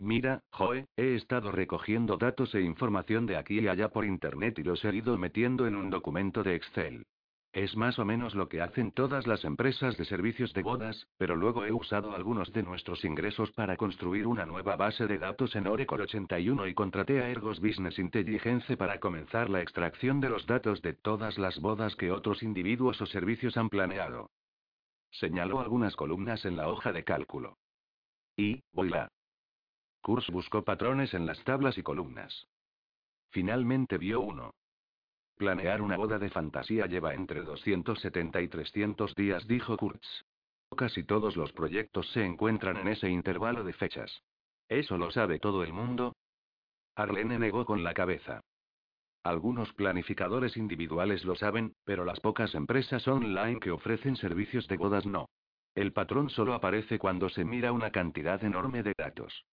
[0.00, 4.64] Mira, Joe, he estado recogiendo datos e información de aquí y allá por internet y
[4.64, 7.06] los he ido metiendo en un documento de Excel.
[7.52, 11.36] Es más o menos lo que hacen todas las empresas de servicios de bodas, pero
[11.36, 15.66] luego he usado algunos de nuestros ingresos para construir una nueva base de datos en
[15.66, 20.82] Oracle 81 y contraté a Ergos Business Intelligence para comenzar la extracción de los datos
[20.82, 24.30] de todas las bodas que otros individuos o servicios han planeado.
[25.10, 27.56] Señaló algunas columnas en la hoja de cálculo.
[28.36, 29.10] Y, voila.
[30.02, 32.46] Kurz buscó patrones en las tablas y columnas.
[33.30, 34.54] Finalmente vio uno.
[35.36, 40.24] Planear una boda de fantasía lleva entre 270 y 300 días, dijo Kurtz.
[40.74, 44.22] Casi todos los proyectos se encuentran en ese intervalo de fechas.
[44.68, 46.14] ¿Eso lo sabe todo el mundo?
[46.94, 48.40] Arlene negó con la cabeza.
[49.22, 55.04] Algunos planificadores individuales lo saben, pero las pocas empresas online que ofrecen servicios de bodas
[55.04, 55.28] no.
[55.74, 59.44] El patrón solo aparece cuando se mira una cantidad enorme de datos.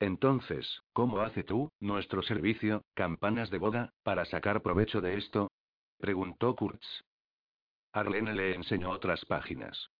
[0.00, 5.50] Entonces, ¿cómo hace tú, nuestro servicio, campanas de boda, para sacar provecho de esto?
[5.98, 7.04] preguntó Kurtz.
[7.92, 9.90] Arlene le enseñó otras páginas.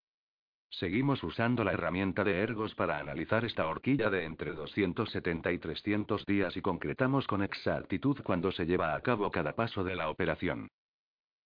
[0.71, 6.25] Seguimos usando la herramienta de Ergos para analizar esta horquilla de entre 270 y 300
[6.25, 10.71] días y concretamos con exactitud cuando se lleva a cabo cada paso de la operación.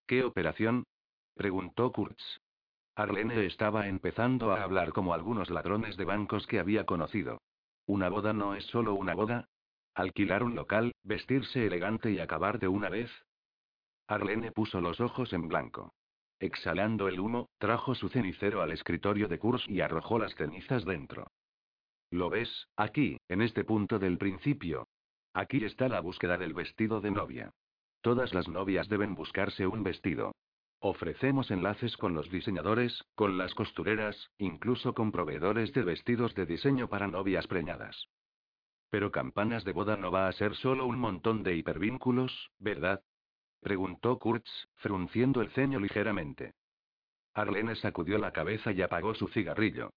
[0.07, 0.85] ¿Qué operación?
[1.35, 2.23] preguntó Kurtz.
[2.95, 7.41] Arlene estaba empezando a hablar como algunos ladrones de bancos que había conocido.
[7.87, 9.49] ¿Una boda no es solo una boda?
[9.95, 13.11] ¿Alquilar un local, vestirse elegante y acabar de una vez?
[14.09, 15.93] Arlene puso los ojos en blanco.
[16.41, 21.29] Exhalando el humo, trajo su cenicero al escritorio de Kurs y arrojó las cenizas dentro.
[22.11, 24.89] ¿Lo ves, aquí, en este punto del principio?
[25.33, 27.53] Aquí está la búsqueda del vestido de novia.
[28.01, 30.33] Todas las novias deben buscarse un vestido.
[30.87, 36.91] Ofrecemos enlaces con los diseñadores, con las costureras, incluso con proveedores de vestidos de diseño
[36.91, 38.11] para novias preñadas.
[38.91, 43.01] Pero campanas de boda no va a ser solo un montón de hipervínculos, ¿verdad?
[43.63, 46.53] Preguntó Kurtz, frunciendo el ceño ligeramente.
[47.33, 49.89] Arlene sacudió la cabeza y apagó su cigarrillo.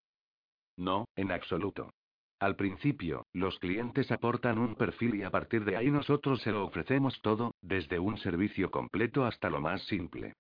[0.78, 1.92] No, en absoluto.
[2.40, 6.64] Al principio, los clientes aportan un perfil y a partir de ahí nosotros se lo
[6.64, 10.34] ofrecemos todo, desde un servicio completo hasta lo más simple.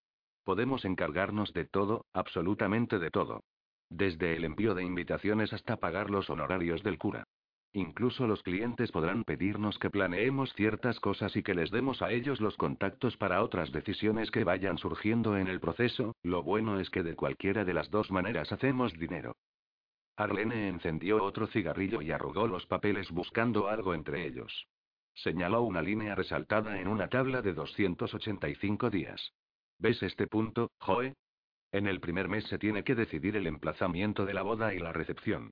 [0.48, 3.44] Podemos encargarnos de todo, absolutamente de todo.
[3.90, 7.26] Desde el envío de invitaciones hasta pagar los honorarios del cura.
[7.74, 12.40] Incluso los clientes podrán pedirnos que planeemos ciertas cosas y que les demos a ellos
[12.40, 17.04] los contactos para otras decisiones que vayan surgiendo en el proceso, lo bueno es que
[17.04, 19.36] de cualquiera de las dos maneras hacemos dinero.
[20.16, 24.66] Arlene encendió otro cigarrillo y arrugó los papeles buscando algo entre ellos.
[25.14, 29.34] Señaló una línea resaltada en una tabla de 285 días.
[29.80, 31.13] ¿Ves este punto, Joe?
[31.72, 34.92] En el primer mes se tiene que decidir el emplazamiento de la boda y la
[34.92, 35.52] recepción.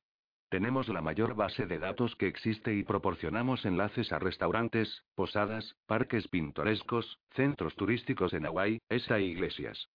[0.50, 6.28] Tenemos la mayor base de datos que existe y proporcionamos enlaces a restaurantes, posadas, parques
[6.28, 9.90] pintorescos, centros turísticos en Hawaii, esta iglesias.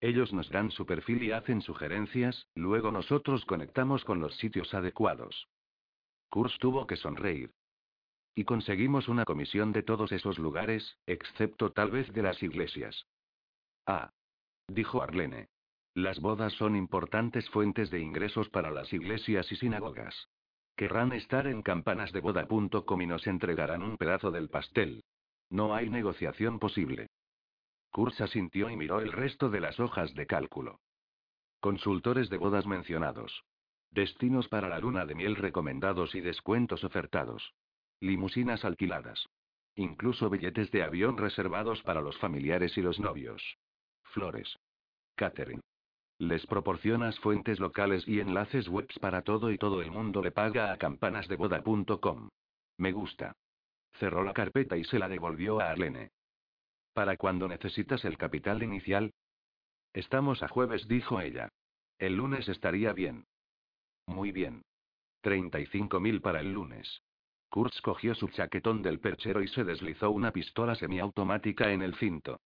[0.00, 5.48] Ellos nos dan su perfil y hacen sugerencias, luego nosotros conectamos con los sitios adecuados.
[6.28, 7.50] Kurz tuvo que sonreír.
[8.34, 13.06] Y conseguimos una comisión de todos esos lugares, excepto tal vez de las iglesias.
[13.86, 14.10] Ah.
[14.68, 15.48] Dijo Arlene.
[15.94, 20.28] Las bodas son importantes fuentes de ingresos para las iglesias y sinagogas.
[20.76, 25.04] Querrán estar en campanasdeboda.com y nos entregarán un pedazo del pastel.
[25.50, 27.08] No hay negociación posible.
[27.90, 30.80] Kurz asintió y miró el resto de las hojas de cálculo.
[31.60, 33.44] Consultores de bodas mencionados.
[33.90, 37.52] Destinos para la luna de miel recomendados y descuentos ofertados.
[38.00, 39.28] Limusinas alquiladas.
[39.76, 43.58] Incluso billetes de avión reservados para los familiares y los novios.
[44.12, 44.58] Flores.
[45.16, 45.62] Catherine.
[46.18, 50.72] Les proporcionas fuentes locales y enlaces webs para todo y todo el mundo le paga
[50.72, 52.28] a campanasdeboda.com.
[52.78, 53.32] Me gusta.
[53.98, 56.10] Cerró la carpeta y se la devolvió a Arlene.
[56.92, 59.12] ¿Para cuando necesitas el capital inicial?
[59.94, 61.48] Estamos a jueves, dijo ella.
[61.98, 63.24] El lunes estaría bien.
[64.06, 64.62] Muy bien.
[65.22, 67.02] 35.000 para el lunes.
[67.48, 72.40] Kurtz cogió su chaquetón del perchero y se deslizó una pistola semiautomática en el cinto.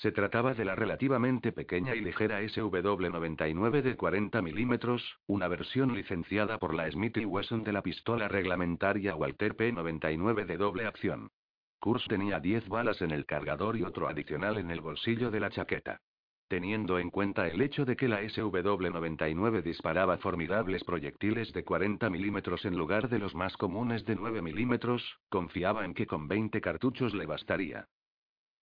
[0.00, 6.58] Se trataba de la relativamente pequeña y ligera SW99 de 40 milímetros, una versión licenciada
[6.58, 11.32] por la Smith Wesson de la pistola reglamentaria Walter P99 de doble acción.
[11.80, 15.50] Kurz tenía 10 balas en el cargador y otro adicional en el bolsillo de la
[15.50, 16.00] chaqueta.
[16.46, 22.64] Teniendo en cuenta el hecho de que la SW-99 disparaba formidables proyectiles de 40 milímetros
[22.64, 27.14] en lugar de los más comunes de 9 milímetros, confiaba en que con 20 cartuchos
[27.14, 27.88] le bastaría.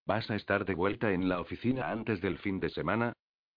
[0.05, 3.13] ¿Vas a estar de vuelta en la oficina antes del fin de semana?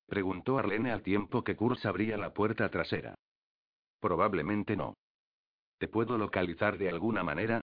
[0.07, 3.15] preguntó Arlene al tiempo que Kurz abría la puerta trasera.
[4.01, 4.95] Probablemente no.
[5.79, 7.61] ¿Te puedo localizar de alguna manera?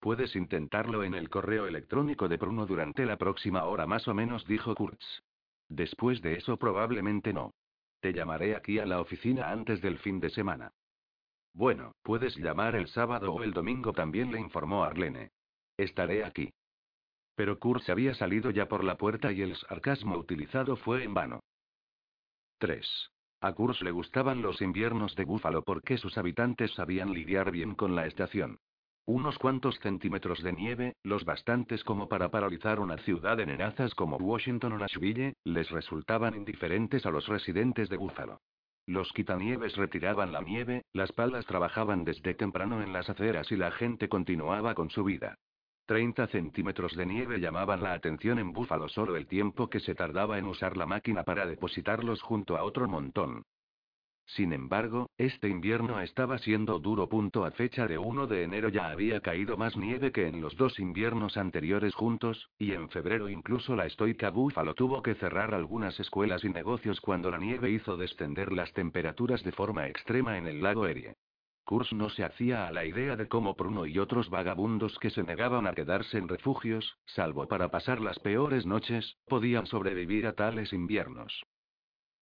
[0.00, 4.46] Puedes intentarlo en el correo electrónico de Bruno durante la próxima hora más o menos,
[4.46, 5.22] dijo Kurtz.
[5.70, 7.54] Después de eso probablemente no.
[8.00, 10.72] Te llamaré aquí a la oficina antes del fin de semana.
[11.54, 15.30] Bueno, puedes llamar el sábado o el domingo también le informó Arlene.
[15.78, 16.52] Estaré aquí.
[17.34, 21.40] Pero Kurz había salido ya por la puerta y el sarcasmo utilizado fue en vano.
[22.58, 23.10] 3.
[23.40, 27.94] A Kurz le gustaban los inviernos de Búfalo porque sus habitantes sabían lidiar bien con
[27.94, 28.58] la estación.
[29.06, 34.16] Unos cuantos centímetros de nieve, los bastantes como para paralizar una ciudad en enazas como
[34.16, 38.40] Washington o Nashville, les resultaban indiferentes a los residentes de Búfalo.
[38.86, 43.72] Los quitanieves retiraban la nieve, las palas trabajaban desde temprano en las aceras y la
[43.72, 45.36] gente continuaba con su vida.
[45.86, 50.38] 30 centímetros de nieve llamaban la atención en Búfalo solo el tiempo que se tardaba
[50.38, 53.44] en usar la máquina para depositarlos junto a otro montón.
[54.26, 57.08] Sin embargo, este invierno estaba siendo duro.
[57.08, 60.56] Punto a fecha de 1 de enero ya había caído más nieve que en los
[60.56, 66.00] dos inviernos anteriores juntos, y en febrero incluso la estoica Búfalo tuvo que cerrar algunas
[66.00, 70.62] escuelas y negocios cuando la nieve hizo descender las temperaturas de forma extrema en el
[70.62, 71.16] lago Erie.
[71.64, 75.22] Kurz no se hacía a la idea de cómo Bruno y otros vagabundos que se
[75.22, 80.74] negaban a quedarse en refugios, salvo para pasar las peores noches, podían sobrevivir a tales
[80.74, 81.42] inviernos.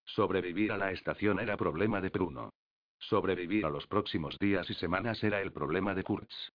[0.05, 2.53] Sobrevivir a la estación era problema de Bruno.
[2.99, 6.53] Sobrevivir a los próximos días y semanas era el problema de Kurtz.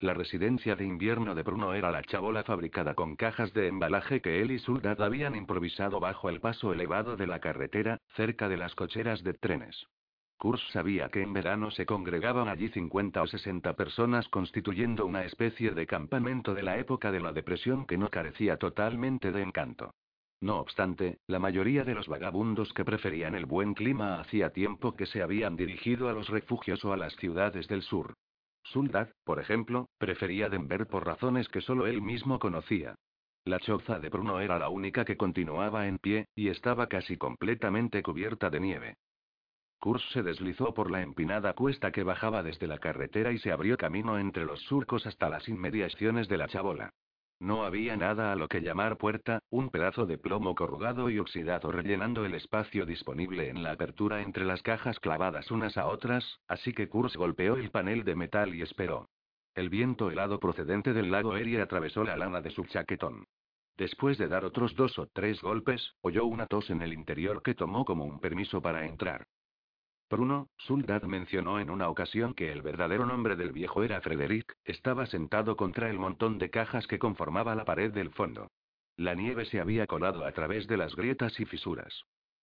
[0.00, 4.40] La residencia de invierno de Bruno era la chabola fabricada con cajas de embalaje que
[4.40, 8.74] él y Suldad habían improvisado bajo el paso elevado de la carretera, cerca de las
[8.74, 9.86] cocheras de trenes.
[10.40, 15.72] Kurz sabía que en verano se congregaban allí 50 o 60 personas constituyendo una especie
[15.72, 19.92] de campamento de la época de la depresión que no carecía totalmente de encanto.
[20.40, 25.04] No obstante, la mayoría de los vagabundos que preferían el buen clima hacía tiempo que
[25.04, 28.14] se habían dirigido a los refugios o a las ciudades del sur.
[28.62, 32.94] Suldad, por ejemplo, prefería Denver por razones que solo él mismo conocía.
[33.44, 38.02] La choza de Bruno era la única que continuaba en pie, y estaba casi completamente
[38.02, 38.96] cubierta de nieve.
[39.80, 43.78] Kurs se deslizó por la empinada cuesta que bajaba desde la carretera y se abrió
[43.78, 46.92] camino entre los surcos hasta las inmediaciones de la chabola.
[47.38, 51.72] No había nada a lo que llamar puerta, un pedazo de plomo corrugado y oxidado
[51.72, 56.74] rellenando el espacio disponible en la apertura entre las cajas clavadas unas a otras, así
[56.74, 59.08] que Kurz golpeó el panel de metal y esperó.
[59.54, 63.24] El viento helado procedente del lago Erie atravesó la lana de su chaquetón.
[63.78, 67.54] Después de dar otros dos o tres golpes, oyó una tos en el interior que
[67.54, 69.26] tomó como un permiso para entrar.
[70.10, 75.06] Bruno, Suldad mencionó en una ocasión que el verdadero nombre del viejo era Frederick, estaba
[75.06, 78.50] sentado contra el montón de cajas que conformaba la pared del fondo.
[78.96, 82.02] La nieve se había colado a través de las grietas y fisuras.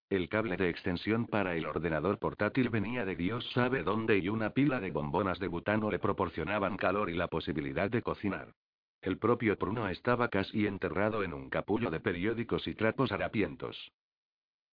[0.10, 4.52] El cable de extensión para el ordenador portátil venía de Dios sabe dónde y una
[4.52, 8.54] pila de bombonas de butano le proporcionaban calor y la posibilidad de cocinar.
[9.02, 13.92] El propio Bruno estaba casi enterrado en un capullo de periódicos y trapos harapientos.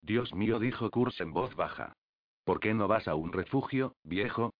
[0.00, 1.96] Dios mío, dijo Kurz en voz baja.
[2.44, 4.52] ¿Por qué no vas a un refugio, viejo?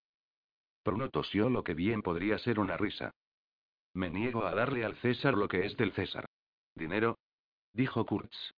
[0.85, 3.13] Bruno tosió lo que bien podría ser una risa.
[3.95, 6.27] Me niego a darle al César lo que es del César.
[6.75, 7.19] ¿Dinero?
[7.73, 8.53] Dijo Kurtz.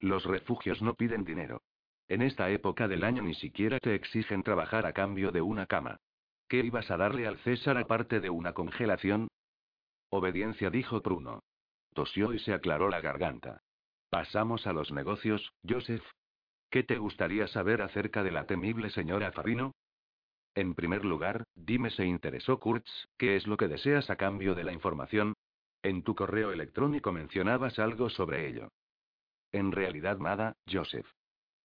[0.00, 1.62] Los refugios no piden dinero.
[2.08, 5.96] En esta época del año ni siquiera te exigen trabajar a cambio de una cama.
[6.48, 9.28] ¿Qué ibas a darle al César aparte de una congelación?
[10.10, 11.42] Obediencia, dijo Bruno.
[11.94, 13.62] Tosió y se aclaró la garganta.
[14.10, 16.04] Pasamos a los negocios, Joseph,
[16.70, 19.72] ¿Qué te gustaría saber acerca de la temible señora Farino?
[20.54, 24.64] En primer lugar, dime, se interesó Kurtz, ¿qué es lo que deseas a cambio de
[24.64, 25.34] la información?
[25.82, 28.68] En tu correo electrónico mencionabas algo sobre ello.
[29.52, 31.06] En realidad nada, Joseph.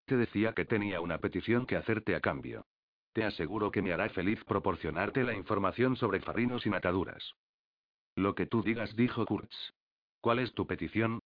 [0.06, 2.66] Te decía que tenía una petición que hacerte a cambio.
[3.14, 7.34] Te aseguro que me hará feliz proporcionarte la información sobre Farino sin ataduras.
[8.16, 9.72] Lo que tú digas, dijo Kurtz.
[10.22, 11.20] ¿Cuál es tu petición?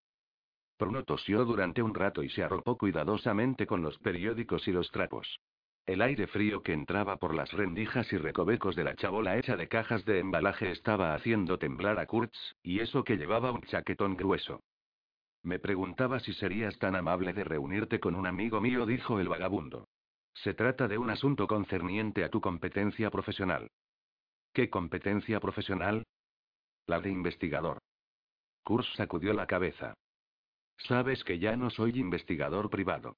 [0.84, 5.40] Bruno tosió durante un rato y se arropó cuidadosamente con los periódicos y los trapos.
[5.86, 9.70] El aire frío que entraba por las rendijas y recovecos de la chabola hecha de
[9.70, 14.62] cajas de embalaje estaba haciendo temblar a Kurtz, y eso que llevaba un chaquetón grueso.
[15.42, 19.88] Me preguntaba si serías tan amable de reunirte con un amigo mío, dijo el vagabundo.
[20.34, 23.70] Se trata de un asunto concerniente a tu competencia profesional.
[24.52, 26.04] ¿Qué competencia profesional?
[26.88, 27.80] La de investigador.
[28.64, 29.94] Kurz sacudió la cabeza.
[30.78, 33.18] Sabes que ya no soy investigador privado.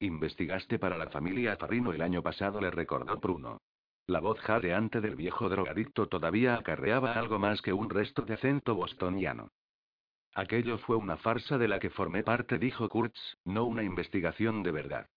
[0.00, 3.62] Investigaste para la familia Farrino el año pasado, le recordó Bruno.
[4.06, 8.74] La voz jadeante del viejo drogadicto todavía acarreaba algo más que un resto de acento
[8.74, 9.50] bostoniano.
[10.34, 14.70] Aquello fue una farsa de la que formé parte, dijo Kurtz, no una investigación de
[14.70, 15.08] verdad.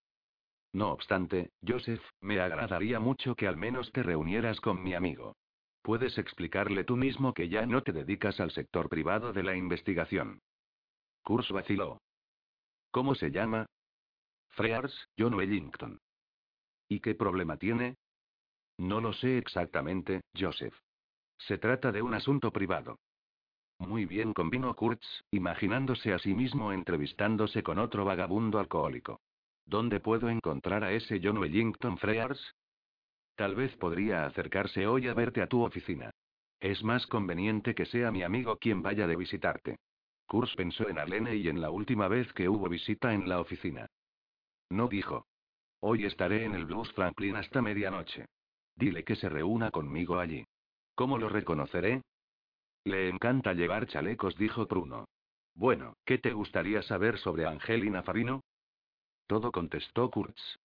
[0.71, 5.35] No obstante, Joseph, me agradaría mucho que al menos te reunieras con mi amigo.
[5.81, 10.41] Puedes explicarle tú mismo que ya no te dedicas al sector privado de la investigación.
[11.23, 11.99] Kurtz vaciló.
[12.91, 13.65] ¿Cómo se llama?
[14.49, 15.99] Frears, John Wellington.
[16.87, 17.95] ¿Y qué problema tiene?
[18.77, 20.75] No lo sé exactamente, Joseph.
[21.37, 22.97] Se trata de un asunto privado.
[23.79, 29.21] Muy bien, convino Kurtz, imaginándose a sí mismo entrevistándose con otro vagabundo alcohólico.
[29.65, 32.55] ¿Dónde puedo encontrar a ese John Wellington Frears?
[33.35, 36.11] Tal vez podría acercarse hoy a verte a tu oficina.
[36.59, 39.77] Es más conveniente que sea mi amigo quien vaya de visitarte.
[40.29, 43.87] Kurtz pensó en Arlene y en la última vez que hubo visita en la oficina.
[44.69, 45.25] No dijo.
[45.79, 48.27] Hoy estaré en el Blues Franklin hasta medianoche.
[48.75, 50.45] Dile que se reúna conmigo allí.
[50.93, 52.03] ¿Cómo lo reconoceré?
[52.83, 55.05] Le encanta llevar chalecos, dijo Bruno.
[55.55, 58.43] Bueno, ¿qué te gustaría saber sobre Angelina Farino?
[59.25, 60.59] Todo contestó Kurtz.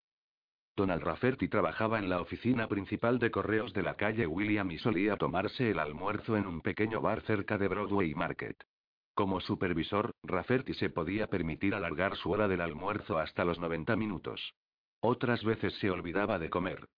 [0.76, 5.16] Donald Rafferty trabajaba en la oficina principal de correos de la calle William y solía
[5.16, 8.62] tomarse el almuerzo en un pequeño bar cerca de Broadway Market.
[9.14, 14.54] Como supervisor, Rafferty se podía permitir alargar su hora del almuerzo hasta los 90 minutos.
[15.00, 16.88] Otras veces se olvidaba de comer.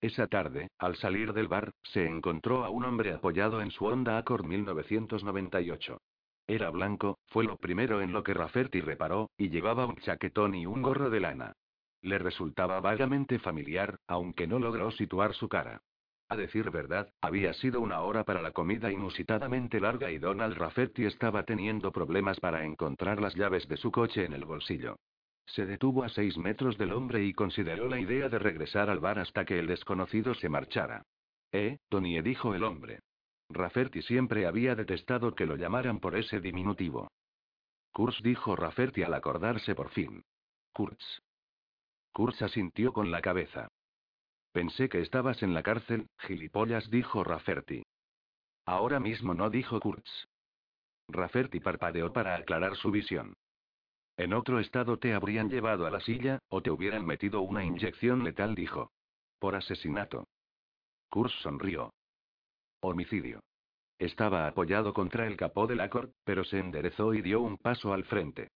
[0.00, 4.18] Esa tarde, al salir del bar, se encontró a un hombre apoyado en su Honda
[4.18, 5.98] Accord 1998.
[6.48, 10.66] Era blanco, fue lo primero en lo que Rafferty reparó, y llevaba un chaquetón y
[10.66, 11.52] un gorro de lana.
[12.02, 15.80] Le resultaba vagamente familiar, aunque no logró situar su cara.
[16.28, 21.04] A decir verdad, había sido una hora para la comida inusitadamente larga y Donald Rafferty
[21.04, 24.96] estaba teniendo problemas para encontrar las llaves de su coche en el bolsillo.
[25.46, 29.20] Se detuvo a seis metros del hombre y consideró la idea de regresar al bar
[29.20, 31.04] hasta que el desconocido se marchara.
[31.52, 33.00] Eh, Tony, dijo el hombre.
[33.48, 37.08] Rafferty siempre había detestado que lo llamaran por ese diminutivo.
[37.92, 40.24] Kurz dijo Rafferty al acordarse por fin.
[40.72, 41.20] Kurz.
[42.12, 43.68] Kurz asintió con la cabeza.
[44.56, 47.82] Pensé que estabas en la cárcel, gilipollas, dijo Rafferty.
[48.64, 50.10] Ahora mismo no, dijo Kurtz.
[51.08, 53.34] Rafferty parpadeó para aclarar su visión.
[54.16, 58.24] En otro estado te habrían llevado a la silla, o te hubieran metido una inyección
[58.24, 58.92] letal, dijo.
[59.38, 60.26] Por asesinato.
[61.10, 61.92] Kurtz sonrió.
[62.80, 63.40] Homicidio.
[63.98, 68.06] Estaba apoyado contra el capó del Accord, pero se enderezó y dio un paso al
[68.06, 68.48] frente.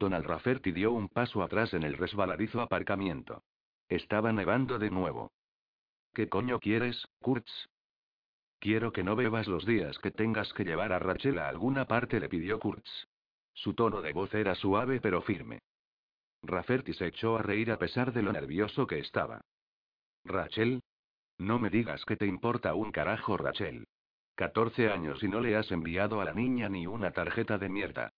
[0.00, 3.44] Donald Rafferty dio un paso atrás en el resbaladizo aparcamiento.
[3.92, 5.32] Estaba nevando de nuevo.
[6.14, 7.68] ¿Qué coño quieres, Kurtz?
[8.58, 12.18] Quiero que no bebas los días que tengas que llevar a Rachel a alguna parte,
[12.18, 12.88] le pidió Kurtz.
[13.52, 15.58] Su tono de voz era suave pero firme.
[16.42, 19.42] Rafferty se echó a reír a pesar de lo nervioso que estaba.
[20.24, 20.80] ¿Rachel?
[21.36, 23.84] No me digas que te importa un carajo, Rachel.
[24.36, 28.14] 14 años y no le has enviado a la niña ni una tarjeta de mierda.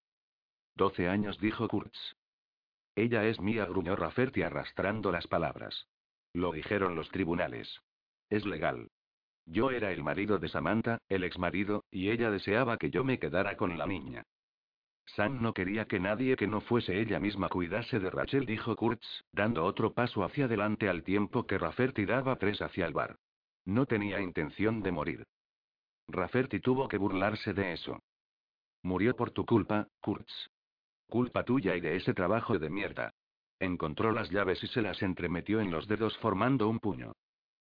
[0.76, 2.14] 12 años, dijo Kurtz.
[2.96, 5.88] Ella es mía, gruñó Rafferty arrastrando las palabras.
[6.32, 7.80] Lo dijeron los tribunales.
[8.30, 8.90] Es legal.
[9.46, 13.56] Yo era el marido de Samantha, el exmarido, y ella deseaba que yo me quedara
[13.56, 14.24] con la niña.
[15.06, 19.06] Sam no quería que nadie que no fuese ella misma cuidase de Rachel, dijo Kurtz,
[19.32, 23.18] dando otro paso hacia adelante al tiempo que Rafferty daba tres hacia el bar.
[23.66, 25.26] No tenía intención de morir.
[26.08, 28.02] Rafferty tuvo que burlarse de eso.
[28.82, 30.50] Murió por tu culpa, Kurtz.
[31.14, 33.14] Culpa tuya y de ese trabajo de mierda.
[33.60, 37.12] Encontró las llaves y se las entremetió en los dedos formando un puño.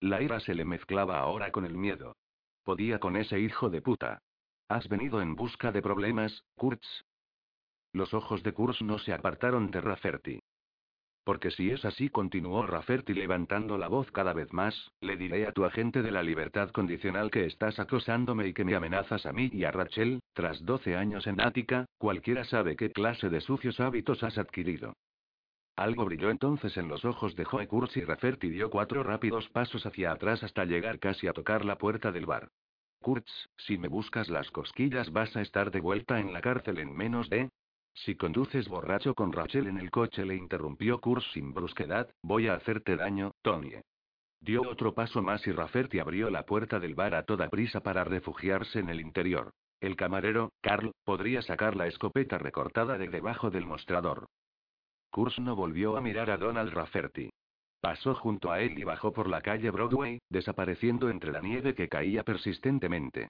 [0.01, 2.17] La ira se le mezclaba ahora con el miedo.
[2.65, 4.23] Podía con ese hijo de puta.
[4.69, 7.05] ¿Has venido en busca de problemas, Kurtz?
[7.93, 10.42] Los ojos de Kurtz no se apartaron de Rafferty.
[11.25, 15.53] Porque si es así, continuó Rafferty levantando la voz cada vez más, le diré a
[15.53, 19.49] tu agente de la libertad condicional que estás acosándome y que me amenazas a mí
[19.53, 24.25] y a Rachel, tras 12 años en Ática, cualquiera sabe qué clase de sucios hábitos
[24.25, 24.95] has adquirido.
[25.77, 29.87] Algo brilló entonces en los ojos de Joe Kurtz y Rafferty dio cuatro rápidos pasos
[29.87, 32.49] hacia atrás hasta llegar casi a tocar la puerta del bar.
[33.01, 36.95] Kurtz, si me buscas las cosquillas vas a estar de vuelta en la cárcel en
[36.95, 37.51] menos de
[37.95, 42.55] si conduces borracho con Rachel en el coche, le interrumpió Kurz sin brusquedad, voy a
[42.55, 43.73] hacerte daño, Tony.
[44.41, 48.03] Dio otro paso más y Rafferty abrió la puerta del bar a toda prisa para
[48.03, 49.53] refugiarse en el interior.
[49.81, 54.27] El camarero, Carl, podría sacar la escopeta recortada de debajo del mostrador.
[55.11, 57.31] Kurz no volvió a mirar a Donald Rafferty.
[57.81, 61.89] Pasó junto a él y bajó por la calle Broadway, desapareciendo entre la nieve que
[61.89, 63.29] caía persistentemente.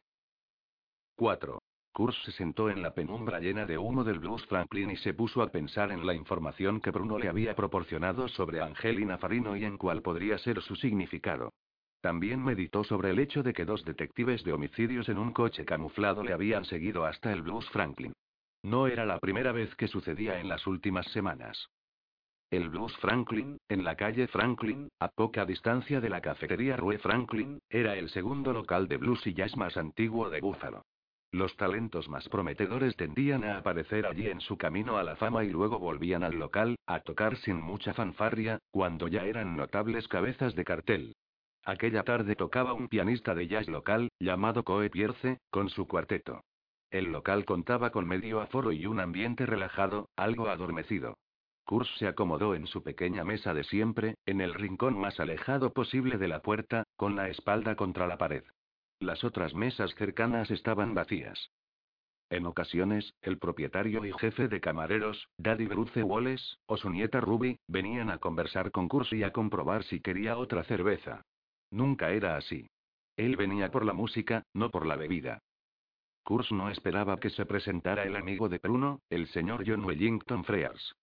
[1.17, 1.62] 4.
[1.93, 5.43] Kurz se sentó en la penumbra llena de humo del Blues Franklin y se puso
[5.43, 9.76] a pensar en la información que Bruno le había proporcionado sobre Angelina Farino y en
[9.76, 11.53] cuál podría ser su significado.
[12.01, 16.24] También meditó sobre el hecho de que dos detectives de homicidios en un coche camuflado
[16.24, 18.14] le habían seguido hasta el Blues Franklin.
[18.62, 21.68] No era la primera vez que sucedía en las últimas semanas.
[22.51, 27.59] El Blues Franklin, en la calle Franklin, a poca distancia de la cafetería Rue Franklin,
[27.68, 30.84] era el segundo local de blues y jazz más antiguo de Buffalo.
[31.33, 35.49] Los talentos más prometedores tendían a aparecer allí en su camino a la fama y
[35.49, 40.64] luego volvían al local, a tocar sin mucha fanfarria, cuando ya eran notables cabezas de
[40.66, 41.16] cartel.
[41.64, 46.43] Aquella tarde tocaba un pianista de jazz local, llamado Coe Pierce, con su cuarteto.
[46.91, 51.16] El local contaba con medio aforo y un ambiente relajado, algo adormecido.
[51.64, 56.18] Kurz se acomodó en su pequeña mesa de siempre, en el rincón más alejado posible
[56.18, 58.45] de la puerta, con la espalda contra la pared.
[59.03, 61.50] Las otras mesas cercanas estaban vacías.
[62.30, 67.59] En ocasiones, el propietario y jefe de camareros, Daddy Bruce Wallace, o su nieta Ruby,
[67.66, 71.24] venían a conversar con Kurz y a comprobar si quería otra cerveza.
[71.72, 72.70] Nunca era así.
[73.16, 75.40] Él venía por la música, no por la bebida.
[76.22, 80.94] Kurz no esperaba que se presentara el amigo de Bruno, el señor John Wellington Frears.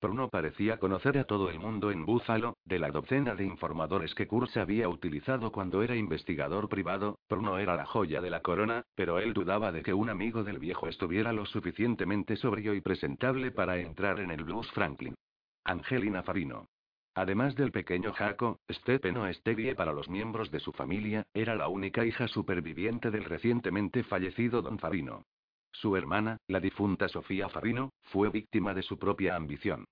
[0.00, 4.28] Bruno parecía conocer a todo el mundo en Buffalo, de la docena de informadores que
[4.28, 9.18] Kurz había utilizado cuando era investigador privado, Bruno era la joya de la corona, pero
[9.18, 13.78] él dudaba de que un amigo del viejo estuviera lo suficientemente sobrio y presentable para
[13.78, 15.16] entrar en el Blues Franklin.
[15.64, 16.68] Angelina Farino.
[17.14, 22.04] Además del pequeño Jaco, Stephen Stevie para los miembros de su familia, era la única
[22.04, 25.24] hija superviviente del recientemente fallecido Don Farino.
[25.72, 29.84] Su hermana, la difunta Sofía Farino, fue víctima de su propia ambición.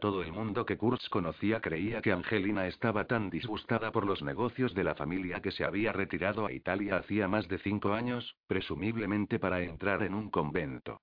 [0.00, 4.74] Todo el mundo que Kurtz conocía creía que Angelina estaba tan disgustada por los negocios
[4.74, 9.38] de la familia que se había retirado a Italia hacía más de cinco años, presumiblemente
[9.38, 11.02] para entrar en un convento.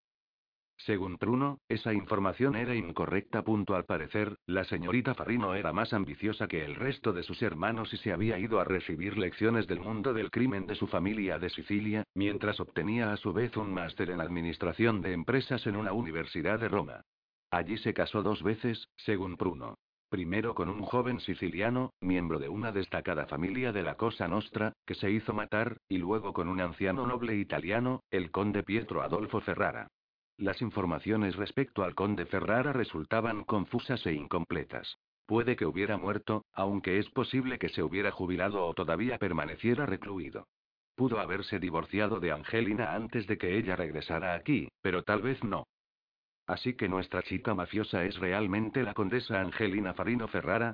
[0.78, 3.42] Según Bruno, esa información era incorrecta.
[3.44, 7.94] Punto al parecer, la señorita Farino era más ambiciosa que el resto de sus hermanos
[7.94, 11.50] y se había ido a recibir lecciones del mundo del crimen de su familia de
[11.50, 16.60] Sicilia, mientras obtenía a su vez un máster en administración de empresas en una universidad
[16.60, 17.02] de Roma.
[17.50, 19.80] Allí se casó dos veces, según Bruno.
[20.10, 24.96] Primero con un joven siciliano, miembro de una destacada familia de la Cosa Nostra, que
[24.96, 29.90] se hizo matar, y luego con un anciano noble italiano, el conde Pietro Adolfo Ferrara.
[30.38, 35.00] Las informaciones respecto al conde Ferrara resultaban confusas e incompletas.
[35.26, 40.48] Puede que hubiera muerto, aunque es posible que se hubiera jubilado o todavía permaneciera recluido.
[40.96, 45.66] Pudo haberse divorciado de Angelina antes de que ella regresara aquí, pero tal vez no.
[46.46, 50.74] Así que nuestra chica mafiosa es realmente la condesa Angelina Farino Ferrara?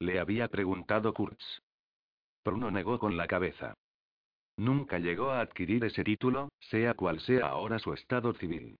[0.00, 1.60] Le había preguntado Kurtz.
[2.44, 3.74] Bruno negó con la cabeza.
[4.56, 8.76] Nunca llegó a adquirir ese título, sea cual sea ahora su estado civil.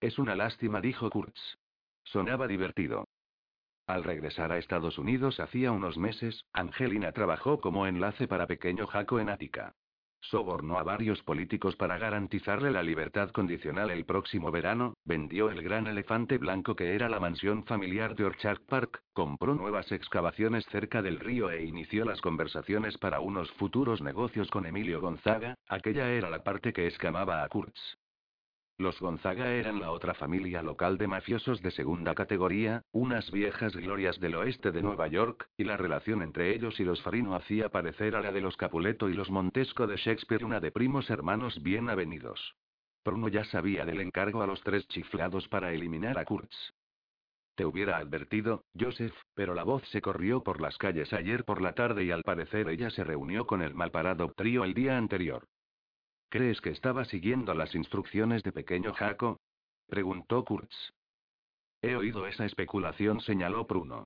[0.00, 1.56] Es una lástima, dijo Kurtz.
[2.04, 3.06] Sonaba divertido.
[3.86, 9.20] Al regresar a Estados Unidos hacía unos meses, Angelina trabajó como enlace para Pequeño Jaco
[9.20, 9.74] en Ática.
[10.20, 15.86] Sobornó a varios políticos para garantizarle la libertad condicional el próximo verano, vendió el gran
[15.86, 21.20] elefante blanco que era la mansión familiar de Orchard Park, compró nuevas excavaciones cerca del
[21.20, 26.42] río e inició las conversaciones para unos futuros negocios con Emilio Gonzaga, aquella era la
[26.42, 27.96] parte que escamaba a Kurtz.
[28.78, 34.20] Los Gonzaga eran la otra familia local de mafiosos de segunda categoría, unas viejas glorias
[34.20, 38.14] del oeste de Nueva York, y la relación entre ellos y los Farino hacía parecer
[38.16, 41.88] a la de los Capuleto y los Montesco de Shakespeare una de primos hermanos bien
[41.88, 42.54] avenidos.
[43.02, 46.74] Bruno ya sabía del encargo a los tres chiflados para eliminar a Kurtz.
[47.54, 51.72] Te hubiera advertido, Joseph, pero la voz se corrió por las calles ayer por la
[51.72, 55.46] tarde y al parecer ella se reunió con el malparado trío el día anterior.
[56.28, 59.38] ¿Crees que estaba siguiendo las instrucciones de pequeño Jaco?
[59.86, 60.92] preguntó Kurtz.
[61.82, 64.04] He oído esa especulación, señaló Bruno.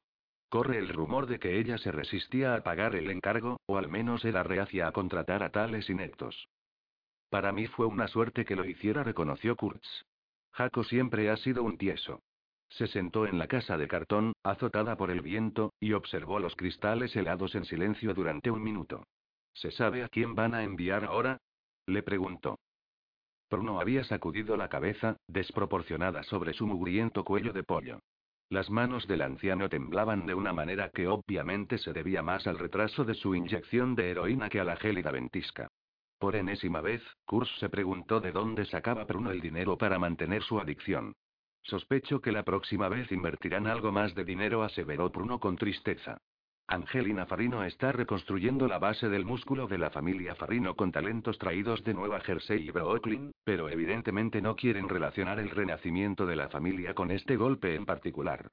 [0.50, 4.24] Corre el rumor de que ella se resistía a pagar el encargo, o al menos
[4.24, 6.48] era reacia a contratar a tales ineptos.
[7.30, 10.04] Para mí fue una suerte que lo hiciera, reconoció Kurtz.
[10.52, 12.20] Jaco siempre ha sido un tieso.
[12.68, 17.14] Se sentó en la casa de cartón, azotada por el viento, y observó los cristales
[17.16, 19.04] helados en silencio durante un minuto.
[19.54, 21.38] ¿Se sabe a quién van a enviar ahora?
[21.86, 22.58] Le preguntó.
[23.50, 27.98] Bruno había sacudido la cabeza, desproporcionada sobre su mugriento cuello de pollo.
[28.48, 33.04] Las manos del anciano temblaban de una manera que obviamente se debía más al retraso
[33.04, 35.68] de su inyección de heroína que a la gélida ventisca.
[36.18, 40.60] Por enésima vez, Kurz se preguntó de dónde sacaba Bruno el dinero para mantener su
[40.60, 41.14] adicción.
[41.62, 46.18] Sospecho que la próxima vez invertirán algo más de dinero, aseveró Bruno con tristeza.
[46.72, 51.82] Angelina Farino está reconstruyendo la base del músculo de la familia Farino con talentos traídos
[51.82, 56.94] de Nueva Jersey y Brooklyn, pero evidentemente no quieren relacionar el renacimiento de la familia
[56.94, 58.52] con este golpe en particular.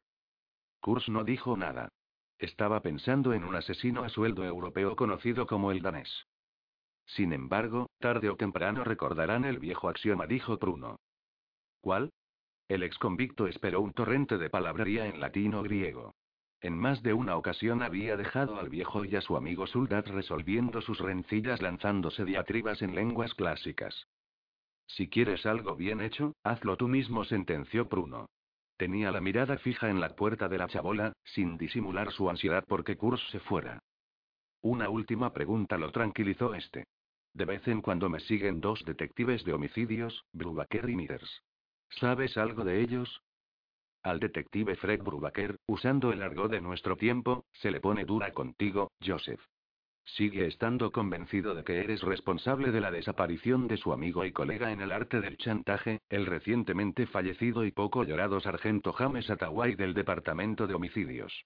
[0.81, 1.89] Kurz no dijo nada.
[2.39, 6.25] Estaba pensando en un asesino a sueldo europeo conocido como el danés.
[7.05, 10.95] Sin embargo, tarde o temprano recordarán el viejo axioma, dijo Bruno.
[11.81, 12.09] ¿Cuál?
[12.67, 16.15] El exconvicto esperó un torrente de palabrería en latino griego.
[16.61, 20.81] En más de una ocasión había dejado al viejo y a su amigo Suldat resolviendo
[20.81, 24.07] sus rencillas lanzándose diatribas en lenguas clásicas.
[24.87, 28.27] Si quieres algo bien hecho, hazlo tú mismo, sentenció Bruno.
[28.77, 32.95] Tenía la mirada fija en la puerta de la chabola, sin disimular su ansiedad porque
[32.95, 33.79] Kurs se fuera.
[34.61, 36.85] Una última pregunta lo tranquilizó este.
[37.33, 41.43] De vez en cuando me siguen dos detectives de homicidios, Brubaker y Mithers.
[41.89, 43.21] ¿Sabes algo de ellos?
[44.03, 48.91] Al detective Fred Brubaker, usando el argot de nuestro tiempo, se le pone dura contigo,
[49.05, 49.41] Joseph.
[50.05, 54.71] Sigue estando convencido de que eres responsable de la desaparición de su amigo y colega
[54.71, 59.93] en el arte del chantaje, el recientemente fallecido y poco llorado sargento James Atawai del
[59.93, 61.45] Departamento de Homicidios.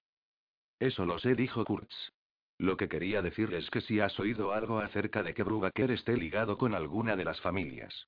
[0.80, 2.12] Eso lo sé, dijo Kurtz.
[2.60, 6.16] Lo que quería decir es que si has oído algo acerca de que Brubaker esté
[6.16, 8.08] ligado con alguna de las familias.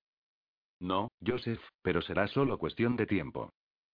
[0.80, 3.52] No, Joseph, pero será solo cuestión de tiempo.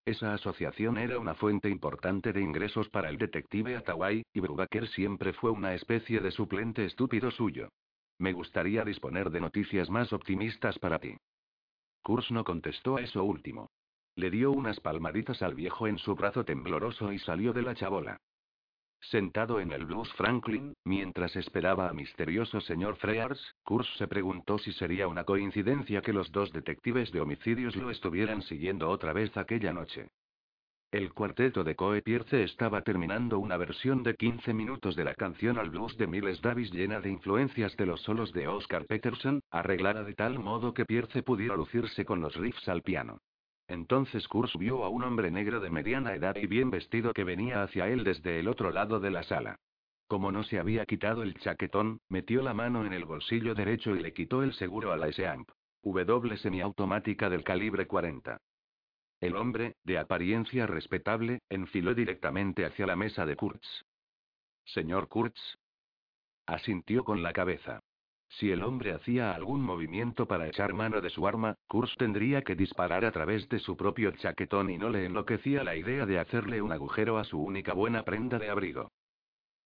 [0.09, 5.33] Esa asociación era una fuente importante de ingresos para el detective Atawai, y Brubaker siempre
[5.33, 7.69] fue una especie de suplente estúpido suyo.
[8.17, 11.15] Me gustaría disponer de noticias más optimistas para ti.
[12.01, 13.69] Kurs no contestó a eso último.
[14.15, 18.17] Le dio unas palmaditas al viejo en su brazo tembloroso y salió de la chabola.
[19.01, 24.73] Sentado en el Blues Franklin, mientras esperaba a misterioso señor Frears, Kurz se preguntó si
[24.73, 29.73] sería una coincidencia que los dos detectives de homicidios lo estuvieran siguiendo otra vez aquella
[29.73, 30.09] noche.
[30.91, 35.59] El cuarteto de Coe Pierce estaba terminando una versión de 15 minutos de la canción
[35.59, 40.03] al blues de Miles Davis llena de influencias de los solos de Oscar Peterson, arreglada
[40.03, 43.21] de tal modo que Pierce pudiera lucirse con los riffs al piano.
[43.69, 47.61] Entonces Kurz vio a un hombre negro de mediana edad y bien vestido que venía
[47.61, 49.59] hacia él desde el otro lado de la sala.
[50.07, 54.01] Como no se había quitado el chaquetón, metió la mano en el bolsillo derecho y
[54.01, 55.51] le quitó el seguro a la S-Amp.
[55.83, 58.39] W semiautomática del calibre 40.
[59.21, 63.85] El hombre, de apariencia respetable, enfiló directamente hacia la mesa de Kurtz.
[64.65, 65.39] Señor Kurtz.
[66.47, 67.81] Asintió con la cabeza.
[68.29, 72.55] Si el hombre hacía algún movimiento para echar mano de su arma, Kurz tendría que
[72.55, 76.61] disparar a través de su propio chaquetón y no le enloquecía la idea de hacerle
[76.61, 78.91] un agujero a su única buena prenda de abrigo.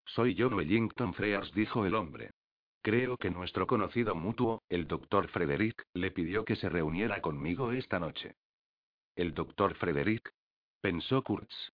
[0.05, 2.32] Soy John Wellington Frears, dijo el hombre.
[2.82, 7.99] Creo que nuestro conocido mutuo, el doctor Frederick, le pidió que se reuniera conmigo esta
[7.99, 8.36] noche.
[9.16, 10.34] ¿El doctor Frederick?
[10.82, 11.72] Pensó Kurtz.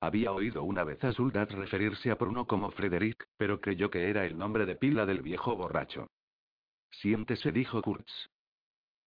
[0.00, 4.26] Había oído una vez a Suldat referirse a Bruno como Frederick, pero creyó que era
[4.26, 6.08] el nombre de pila del viejo borracho.
[6.90, 8.30] Siéntese, dijo Kurtz.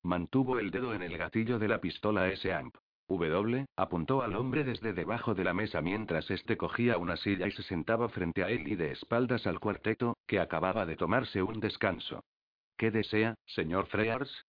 [0.03, 2.75] Mantuvo el dedo en el gatillo de la pistola S-Amp.
[3.09, 7.51] W, apuntó al hombre desde debajo de la mesa mientras este cogía una silla y
[7.51, 11.59] se sentaba frente a él y de espaldas al cuarteto, que acababa de tomarse un
[11.59, 12.23] descanso.
[12.77, 14.45] ¿Qué desea, señor Frears?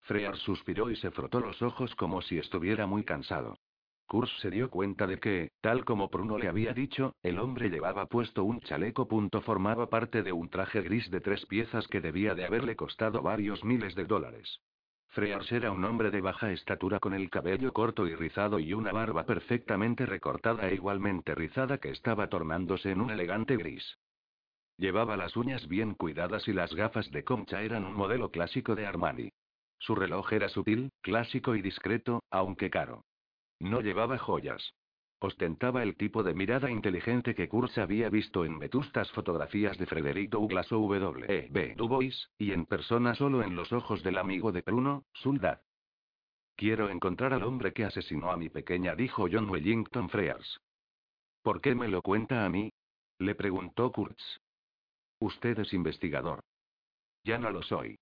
[0.00, 3.58] Frears suspiró y se frotó los ojos como si estuviera muy cansado.
[4.06, 8.06] Kurz se dio cuenta de que, tal como Bruno le había dicho, el hombre llevaba
[8.06, 9.08] puesto un chaleco.
[9.08, 13.20] Punto formaba parte de un traje gris de tres piezas que debía de haberle costado
[13.20, 14.60] varios miles de dólares.
[15.08, 18.92] Frears era un hombre de baja estatura con el cabello corto y rizado y una
[18.92, 23.98] barba perfectamente recortada e igualmente rizada que estaba tornándose en un elegante gris.
[24.76, 28.86] Llevaba las uñas bien cuidadas y las gafas de concha eran un modelo clásico de
[28.86, 29.30] Armani.
[29.78, 33.04] Su reloj era sutil, clásico y discreto, aunque caro.
[33.60, 34.74] No llevaba joyas.
[35.18, 40.30] Ostentaba el tipo de mirada inteligente que Kurz había visto en vetustas fotografías de Frederick
[40.30, 41.24] Douglass o W.
[41.28, 41.48] E.
[41.50, 41.74] B.
[41.74, 45.62] Du Bois, y en persona solo en los ojos del amigo de Bruno, Suldat.
[46.54, 50.60] Quiero encontrar al hombre que asesinó a mi pequeña, dijo John Wellington Frears.
[51.42, 52.72] ¿Por qué me lo cuenta a mí?
[53.18, 54.40] Le preguntó Kurtz.
[55.18, 56.40] Usted es investigador.
[57.24, 57.98] Ya no lo soy.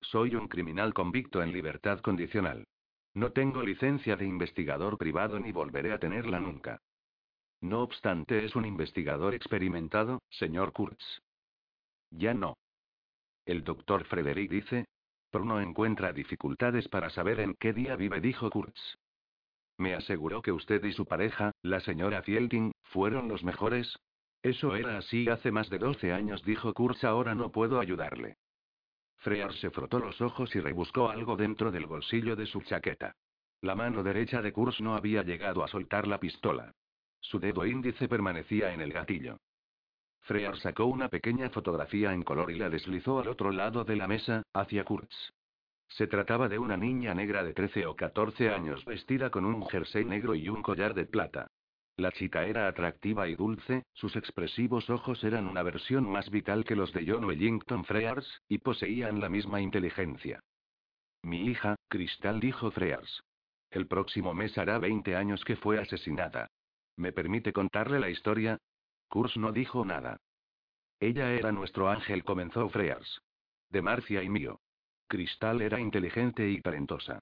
[0.00, 2.66] Soy un criminal convicto en libertad condicional.
[3.14, 6.80] No tengo licencia de investigador privado ni volveré a tenerla nunca.
[7.60, 11.20] No obstante, es un investigador experimentado, señor Kurtz.
[12.10, 12.56] Ya no.
[13.44, 14.86] El doctor Frederick dice.
[15.32, 18.96] Bruno encuentra dificultades para saber en qué día vive, dijo Kurtz.
[19.78, 23.96] Me aseguró que usted y su pareja, la señora Fielding, fueron los mejores.
[24.42, 27.04] Eso era así hace más de 12 años, dijo Kurtz.
[27.04, 28.36] Ahora no puedo ayudarle.
[29.22, 33.14] Frear se frotó los ojos y rebuscó algo dentro del bolsillo de su chaqueta.
[33.60, 36.72] La mano derecha de Kurz no había llegado a soltar la pistola.
[37.20, 39.38] Su dedo índice permanecía en el gatillo.
[40.22, 44.08] Frear sacó una pequeña fotografía en color y la deslizó al otro lado de la
[44.08, 45.32] mesa, hacia Kurtz.
[45.86, 50.04] Se trataba de una niña negra de 13 o 14 años vestida con un jersey
[50.04, 51.46] negro y un collar de plata.
[51.96, 56.76] La chica era atractiva y dulce, sus expresivos ojos eran una versión más vital que
[56.76, 60.40] los de John Wellington Frears, y poseían la misma inteligencia.
[61.22, 63.22] Mi hija, Cristal dijo Frears.
[63.70, 66.48] El próximo mes hará 20 años que fue asesinada.
[66.96, 68.58] ¿Me permite contarle la historia?
[69.08, 70.16] Kurs no dijo nada.
[70.98, 73.20] Ella era nuestro ángel, comenzó Frears.
[73.70, 74.60] De Marcia y mío.
[75.08, 77.20] Cristal era inteligente y talentosa.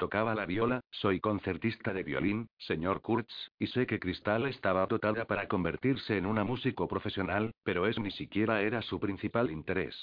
[0.00, 5.26] Tocaba la viola, soy concertista de violín, señor Kurtz, y sé que Cristal estaba dotada
[5.26, 9.94] para convertirse en una músico profesional, pero es ni siquiera era su principal interés.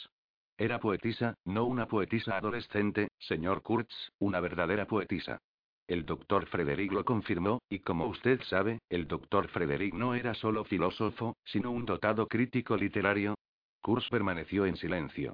[0.56, 5.40] Era poetisa, no una poetisa adolescente, señor Kurtz, una verdadera poetisa.
[5.88, 10.64] El doctor Frederick lo confirmó, y como usted sabe, el doctor Frederick no era solo
[10.64, 13.34] filósofo, sino un dotado crítico literario.
[13.82, 15.34] Kurtz permaneció en silencio.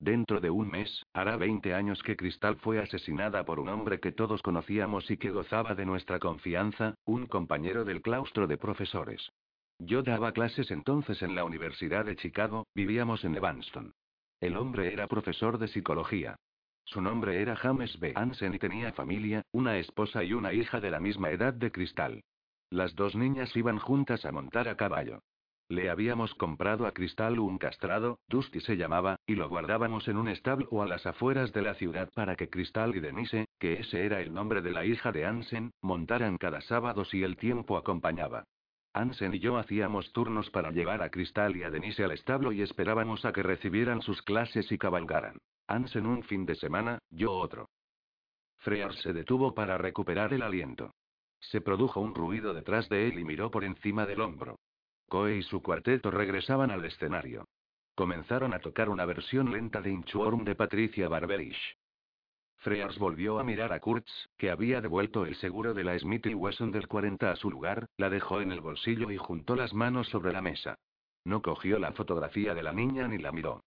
[0.00, 4.12] Dentro de un mes, hará 20 años que Cristal fue asesinada por un hombre que
[4.12, 9.30] todos conocíamos y que gozaba de nuestra confianza, un compañero del claustro de profesores.
[9.78, 13.92] Yo daba clases entonces en la Universidad de Chicago, vivíamos en Evanston.
[14.40, 16.36] El hombre era profesor de psicología.
[16.84, 18.14] Su nombre era James B.
[18.16, 22.22] Hansen y tenía familia, una esposa y una hija de la misma edad de Cristal.
[22.70, 25.20] Las dos niñas iban juntas a montar a caballo.
[25.70, 30.26] Le habíamos comprado a Cristal un castrado, Dusty se llamaba, y lo guardábamos en un
[30.26, 34.20] establo a las afueras de la ciudad para que Cristal y Denise, que ese era
[34.20, 38.42] el nombre de la hija de Ansen, montaran cada sábado si el tiempo acompañaba.
[38.94, 42.62] Ansen y yo hacíamos turnos para llevar a Cristal y a Denise al establo y
[42.62, 45.38] esperábamos a que recibieran sus clases y cabalgaran.
[45.68, 47.68] Ansen un fin de semana, yo otro.
[48.58, 50.90] Frear se detuvo para recuperar el aliento.
[51.38, 54.56] Se produjo un ruido detrás de él y miró por encima del hombro.
[55.10, 57.48] Coe y su cuarteto regresaban al escenario.
[57.96, 61.76] Comenzaron a tocar una versión lenta de Inchworm de Patricia Barberish.
[62.58, 64.08] Frears volvió a mirar a Kurtz,
[64.38, 68.08] que había devuelto el seguro de la Smith Wesson del 40 a su lugar, la
[68.08, 70.78] dejó en el bolsillo y juntó las manos sobre la mesa.
[71.24, 73.64] No cogió la fotografía de la niña ni la miró.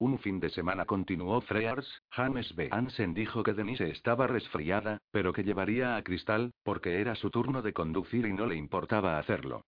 [0.00, 2.70] Un fin de semana continuó Frears, James B.
[2.72, 7.62] Hansen dijo que Denise estaba resfriada, pero que llevaría a Cristal, porque era su turno
[7.62, 9.62] de conducir y no le importaba hacerlo.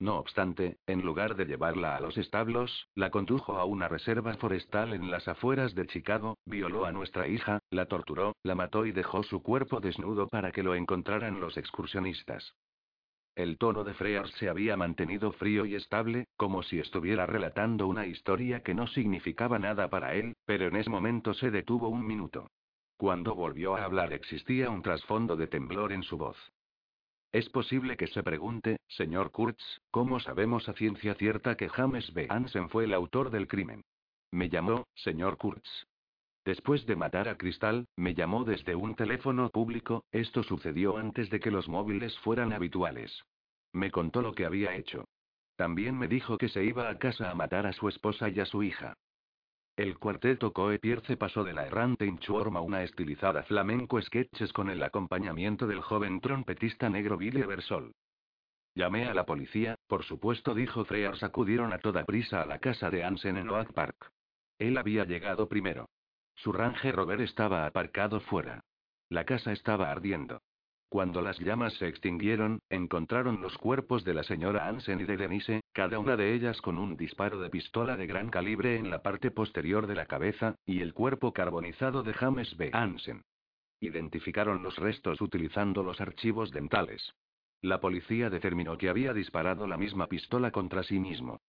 [0.00, 4.92] No obstante, en lugar de llevarla a los establos, la condujo a una reserva forestal
[4.92, 9.22] en las afueras de Chicago, violó a nuestra hija, la torturó, la mató y dejó
[9.22, 12.54] su cuerpo desnudo para que lo encontraran los excursionistas.
[13.36, 18.06] El tono de Frears se había mantenido frío y estable, como si estuviera relatando una
[18.06, 22.48] historia que no significaba nada para él, pero en ese momento se detuvo un minuto.
[22.96, 26.36] Cuando volvió a hablar existía un trasfondo de temblor en su voz.
[27.34, 32.28] Es posible que se pregunte, señor Kurtz, ¿cómo sabemos a ciencia cierta que James B.
[32.30, 33.82] Hansen fue el autor del crimen?
[34.30, 35.68] Me llamó, señor Kurtz.
[36.44, 41.40] Después de matar a Cristal, me llamó desde un teléfono público, esto sucedió antes de
[41.40, 43.24] que los móviles fueran habituales.
[43.72, 45.04] Me contó lo que había hecho.
[45.56, 48.46] También me dijo que se iba a casa a matar a su esposa y a
[48.46, 48.94] su hija.
[49.76, 54.70] El cuarteto Coe Pierce pasó de la errante Inchworm a una estilizada flamenco sketches con
[54.70, 57.92] el acompañamiento del joven trompetista negro Billy Eversol.
[58.76, 61.24] Llamé a la policía, por supuesto, dijo Frears.
[61.24, 64.12] Acudieron a toda prisa a la casa de Ansen en Oak Park.
[64.60, 65.88] Él había llegado primero.
[66.36, 68.60] Su Range Rover estaba aparcado fuera.
[69.08, 70.40] La casa estaba ardiendo.
[70.94, 75.60] Cuando las llamas se extinguieron, encontraron los cuerpos de la señora Hansen y de Denise,
[75.72, 79.32] cada una de ellas con un disparo de pistola de gran calibre en la parte
[79.32, 82.70] posterior de la cabeza, y el cuerpo carbonizado de James B.
[82.72, 83.24] Hansen.
[83.80, 87.12] Identificaron los restos utilizando los archivos dentales.
[87.60, 91.40] La policía determinó que había disparado la misma pistola contra sí mismo.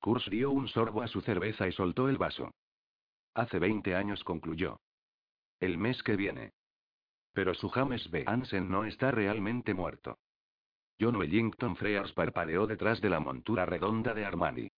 [0.00, 2.50] Kurz dio un sorbo a su cerveza y soltó el vaso.
[3.34, 4.78] Hace 20 años concluyó.
[5.60, 6.52] El mes que viene.
[7.32, 8.24] Pero su James B.
[8.26, 10.18] Hansen no está realmente muerto.
[11.00, 14.68] John Wellington Frears parpadeó detrás de la montura redonda de Armani.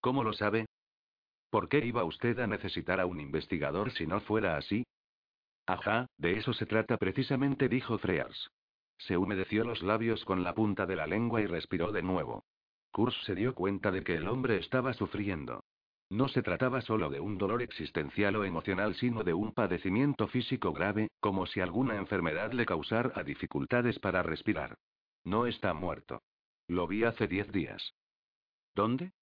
[0.00, 0.66] ¿Cómo lo sabe?
[1.50, 4.84] ¿Por qué iba usted a necesitar a un investigador si no fuera así?
[5.66, 8.50] Ajá, de eso se trata precisamente, dijo Frears.
[8.98, 12.44] Se humedeció los labios con la punta de la lengua y respiró de nuevo.
[12.92, 15.64] Kurz se dio cuenta de que el hombre estaba sufriendo.
[16.10, 20.72] No se trataba solo de un dolor existencial o emocional, sino de un padecimiento físico
[20.72, 24.76] grave, como si alguna enfermedad le causara dificultades para respirar.
[25.22, 26.22] No está muerto.
[26.66, 27.94] Lo vi hace diez días.
[28.74, 29.12] ¿Dónde?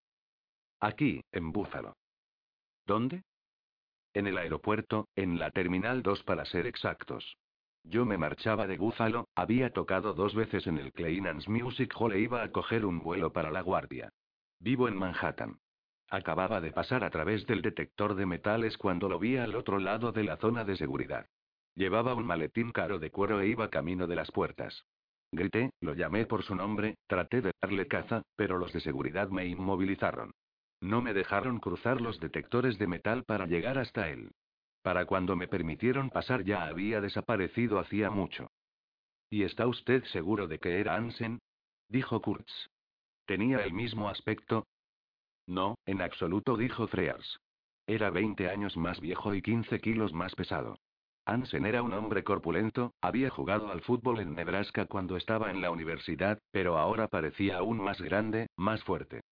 [0.80, 1.95] Aquí, en Búfalo.
[2.86, 3.22] ¿Dónde?
[4.14, 7.36] En el aeropuerto, en la Terminal 2 para ser exactos.
[7.84, 12.20] Yo me marchaba de Búfalo, había tocado dos veces en el Kleinans Music Hall e
[12.20, 14.11] iba a coger un vuelo para La Guardia.
[14.59, 15.59] Vivo en Manhattan.
[16.11, 20.11] Acababa de pasar a través del detector de metales cuando lo vi al otro lado
[20.11, 21.27] de la zona de seguridad.
[21.75, 24.85] Llevaba un maletín caro de cuero e iba camino de las puertas.
[25.31, 29.47] Grité, lo llamé por su nombre, traté de darle caza, pero los de seguridad me
[29.47, 30.33] inmovilizaron.
[30.81, 34.31] No me dejaron cruzar los detectores de metal para llegar hasta él.
[34.83, 38.51] Para cuando me permitieron pasar ya había desaparecido hacía mucho.
[39.29, 41.41] ¿Y está usted seguro de que era Ansen?
[41.89, 42.71] dijo Kurtz.
[43.27, 44.67] ¿Tenía el mismo aspecto?
[45.49, 47.40] No, en absoluto, dijo Frears.
[47.86, 50.78] Era 20 años más viejo y 15 kilos más pesado.
[51.24, 55.70] Ansen era un hombre corpulento, había jugado al fútbol en Nebraska cuando estaba en la
[55.70, 59.22] universidad, pero ahora parecía aún más grande, más fuerte.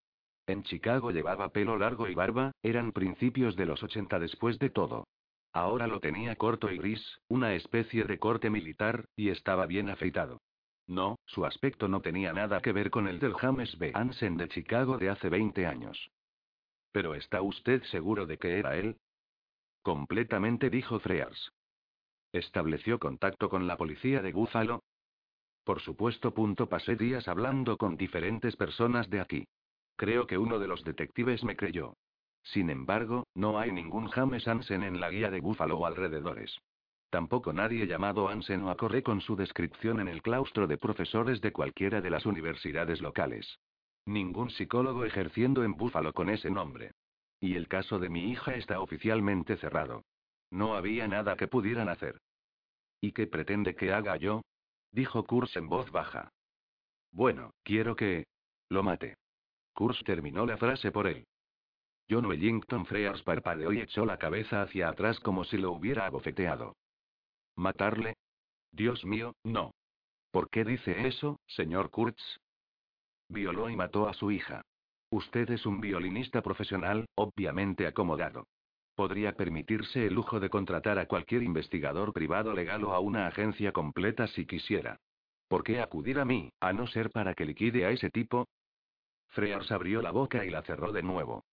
[0.47, 5.07] En Chicago llevaba pelo largo y barba, eran principios de los 80 después de todo.
[5.53, 10.41] Ahora lo tenía corto y gris, una especie de corte militar, y estaba bien afeitado.
[10.87, 13.91] No, su aspecto no tenía nada que ver con el del James B.
[13.95, 16.11] Hansen de Chicago de hace 20 años.
[16.93, 18.97] ¿Pero está usted seguro de que era él?
[19.83, 21.53] Completamente dijo Frears.
[22.33, 24.83] ¿Estableció contacto con la policía de Buffalo?
[25.65, 26.33] Por supuesto.
[26.33, 26.69] Punto.
[26.69, 29.49] Pasé días hablando con diferentes personas de aquí.
[29.97, 31.97] Creo que uno de los detectives me creyó.
[32.43, 36.57] Sin embargo, no hay ningún James Hansen en la guía de Búfalo o alrededores.
[37.17, 41.51] Tampoco nadie llamado Hansen o acorré con su descripción en el claustro de profesores de
[41.51, 43.59] cualquiera de las universidades locales.
[44.05, 46.93] Ningún psicólogo ejerciendo en Búfalo con ese nombre.
[47.41, 50.05] Y el caso de mi hija está oficialmente cerrado.
[50.51, 52.21] No había nada que pudieran hacer.
[53.01, 54.43] ¿Y qué pretende que haga yo?
[54.93, 56.29] dijo Kurz en voz baja.
[57.13, 58.27] Bueno, quiero que...
[58.69, 59.17] lo mate.
[59.73, 61.25] Kurz terminó la frase por él.
[62.11, 66.75] John Wellington Frears parpadeó y echó la cabeza hacia atrás como si lo hubiera abofeteado.
[67.57, 68.17] ¿Matarle?
[68.71, 69.73] Dios mío, no.
[70.31, 72.23] ¿Por qué dice eso, señor Kurtz?
[73.29, 74.63] Violó y mató a su hija.
[75.11, 78.47] Usted es un violinista profesional, obviamente acomodado.
[78.95, 83.73] Podría permitirse el lujo de contratar a cualquier investigador privado legal o a una agencia
[83.73, 84.99] completa si quisiera.
[85.49, 88.47] ¿Por qué acudir a mí, a no ser para que liquide a ese tipo?
[89.29, 91.45] Frears abrió la boca y la cerró de nuevo.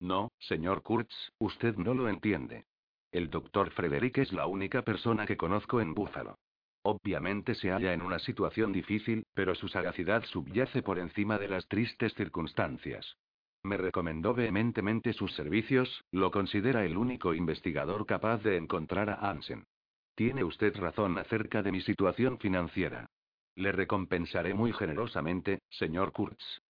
[0.00, 2.64] No, señor Kurtz, usted no lo entiende.
[3.12, 6.38] El doctor Frederick es la única persona que conozco en Búfalo.
[6.82, 11.68] Obviamente se halla en una situación difícil, pero su sagacidad subyace por encima de las
[11.68, 13.18] tristes circunstancias.
[13.64, 19.66] Me recomendó vehementemente sus servicios, lo considera el único investigador capaz de encontrar a Hansen.
[20.14, 23.10] Tiene usted razón acerca de mi situación financiera.
[23.54, 26.62] Le recompensaré muy generosamente, señor Kurtz.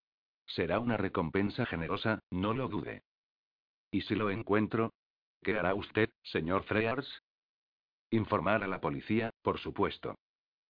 [0.44, 3.04] Será una recompensa generosa, no lo dude.
[3.92, 4.92] ¿Y si lo encuentro?
[5.42, 7.22] ¿Qué hará usted, señor Frears?
[8.10, 10.14] Informar a la policía, por supuesto.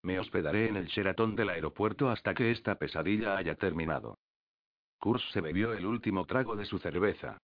[0.03, 4.19] Me hospedaré en el Sheraton del aeropuerto hasta que esta pesadilla haya terminado.
[4.99, 7.39] Kurz se bebió el último trago de su cerveza.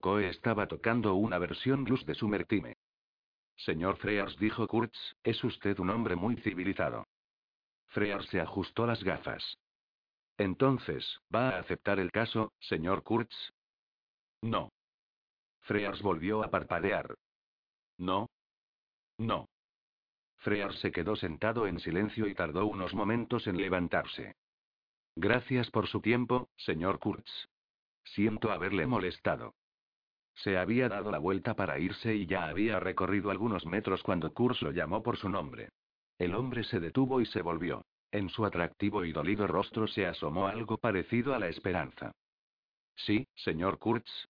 [0.00, 2.74] Coe estaba tocando una versión blues de su Mertime.
[3.56, 7.06] Señor Frears, dijo Kurtz, es usted un hombre muy civilizado.
[7.88, 9.58] Frears se ajustó las gafas.
[10.36, 13.52] Entonces, ¿va a aceptar el caso, señor Kurtz?
[14.40, 14.70] No.
[15.62, 17.14] Frears volvió a parpadear.
[17.98, 18.28] No.
[19.18, 19.48] No.
[20.38, 24.34] Frears se quedó sentado en silencio y tardó unos momentos en levantarse.
[25.14, 27.30] Gracias por su tiempo, señor Kurtz.
[28.04, 29.54] Siento haberle molestado.
[30.34, 34.62] Se había dado la vuelta para irse y ya había recorrido algunos metros cuando Kurtz
[34.62, 35.68] lo llamó por su nombre.
[36.18, 37.84] El hombre se detuvo y se volvió.
[38.10, 42.12] En su atractivo y dolido rostro se asomó algo parecido a la esperanza.
[42.96, 44.28] Sí, señor Kurtz,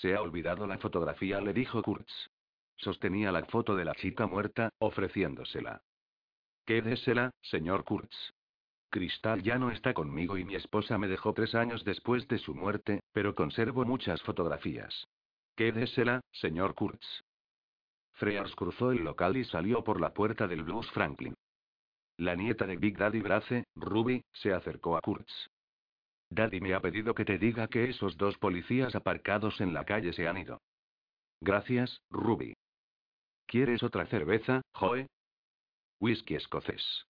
[0.00, 2.30] se ha olvidado la fotografía, le dijo Kurtz.
[2.76, 5.82] Sostenía la foto de la chica muerta, ofreciéndosela.
[6.66, 8.34] Quédesela, señor Kurtz.
[8.90, 12.54] Cristal ya no está conmigo y mi esposa me dejó tres años después de su
[12.54, 15.08] muerte, pero conservo muchas fotografías.
[15.56, 17.06] Quédesela, señor Kurtz.
[18.14, 21.34] Frears cruzó el local y salió por la puerta del Blues Franklin.
[22.18, 25.50] La nieta de Big Daddy Brace, Ruby, se acercó a Kurtz.
[26.30, 30.12] Daddy me ha pedido que te diga que esos dos policías aparcados en la calle
[30.12, 30.60] se han ido.
[31.40, 32.54] Gracias, Ruby.
[33.46, 35.06] ¿Quieres otra cerveza, Joe?
[36.00, 37.06] Whisky escocés.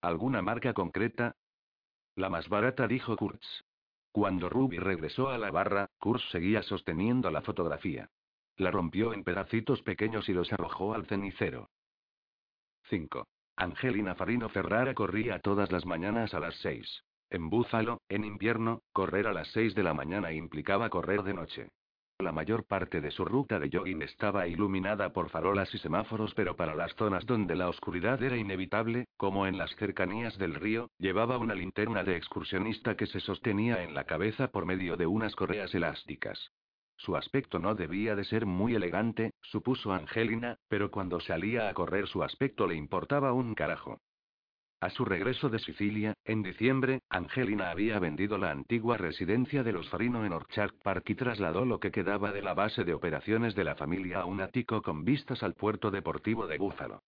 [0.00, 1.36] ¿Alguna marca concreta?
[2.16, 3.64] La más barata, dijo Kurtz.
[4.12, 8.08] Cuando Ruby regresó a la barra, Kurtz seguía sosteniendo la fotografía.
[8.56, 11.70] La rompió en pedacitos pequeños y los arrojó al cenicero.
[12.88, 13.26] 5.
[13.56, 17.04] Angelina Farino Ferrara corría todas las mañanas a las seis.
[17.32, 21.70] En Búfalo, en invierno, correr a las 6 de la mañana implicaba correr de noche.
[22.18, 26.56] La mayor parte de su ruta de jogging estaba iluminada por farolas y semáforos, pero
[26.56, 31.38] para las zonas donde la oscuridad era inevitable, como en las cercanías del río, llevaba
[31.38, 35.74] una linterna de excursionista que se sostenía en la cabeza por medio de unas correas
[35.74, 36.52] elásticas.
[36.98, 42.08] Su aspecto no debía de ser muy elegante, supuso Angelina, pero cuando salía a correr
[42.08, 44.02] su aspecto le importaba un carajo.
[44.82, 49.88] A su regreso de Sicilia, en diciembre, Angelina había vendido la antigua residencia de los
[49.88, 53.62] Farino en Orchard Park y trasladó lo que quedaba de la base de operaciones de
[53.62, 57.04] la familia a un ático con vistas al puerto deportivo de Búfalo.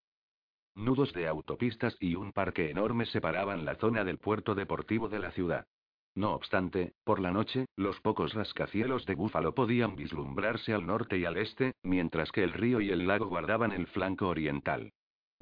[0.77, 5.33] Nudos de autopistas y un parque enorme separaban la zona del puerto deportivo de la
[5.33, 5.67] ciudad.
[6.15, 11.25] No obstante, por la noche, los pocos rascacielos de Búfalo podían vislumbrarse al norte y
[11.25, 14.93] al este, mientras que el río y el lago guardaban el flanco oriental.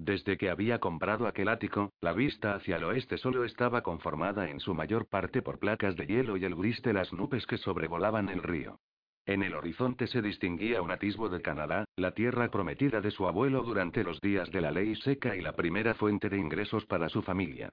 [0.05, 4.59] Desde que había comprado aquel ático, la vista hacia el oeste solo estaba conformada en
[4.59, 8.29] su mayor parte por placas de hielo y el gris de las nubes que sobrevolaban
[8.29, 8.81] el río.
[9.27, 13.63] En el horizonte se distinguía un atisbo de Canadá, la tierra prometida de su abuelo
[13.63, 17.23] durante los días de la ley seca y la primera fuente de ingresos para su
[17.23, 17.73] familia.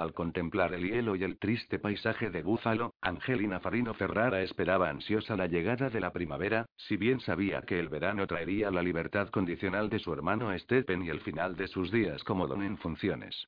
[0.00, 5.36] Al contemplar el hielo y el triste paisaje de Búfalo, Angelina Farino Ferrara esperaba ansiosa
[5.36, 9.90] la llegada de la primavera, si bien sabía que el verano traería la libertad condicional
[9.90, 13.46] de su hermano Stephen y el final de sus días como don en funciones.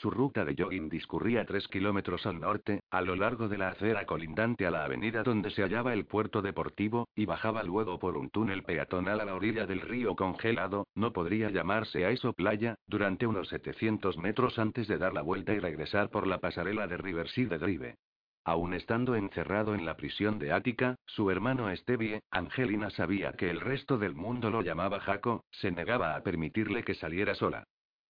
[0.00, 4.06] Su ruta de jogging discurría tres kilómetros al norte, a lo largo de la acera
[4.06, 8.30] colindante a la avenida donde se hallaba el puerto deportivo, y bajaba luego por un
[8.30, 13.26] túnel peatonal a la orilla del río congelado, no podría llamarse a eso playa, durante
[13.26, 17.58] unos 700 metros antes de dar la vuelta y regresar por la pasarela de Riverside
[17.58, 17.96] Drive.
[18.44, 23.60] Aún estando encerrado en la prisión de Ática, su hermano Estevie, Angelina sabía que el
[23.60, 27.64] resto del mundo lo llamaba Jaco, se negaba a permitirle que saliera sola.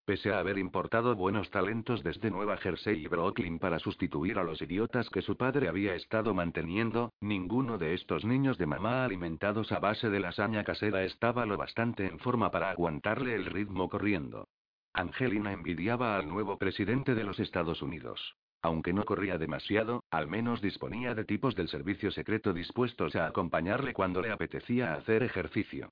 [0.09, 4.62] Pese a haber importado buenos talentos desde Nueva Jersey y Brooklyn para sustituir a los
[4.62, 9.80] idiotas que su padre había estado manteniendo, ninguno de estos niños de mamá alimentados a
[9.80, 14.48] base de lasaña casera estaba lo bastante en forma para aguantarle el ritmo corriendo.
[14.94, 18.34] Angelina envidiaba al nuevo presidente de los Estados Unidos.
[18.62, 23.92] Aunque no corría demasiado, al menos disponía de tipos del servicio secreto dispuestos a acompañarle
[23.92, 25.90] cuando le apetecía hacer ejercicio.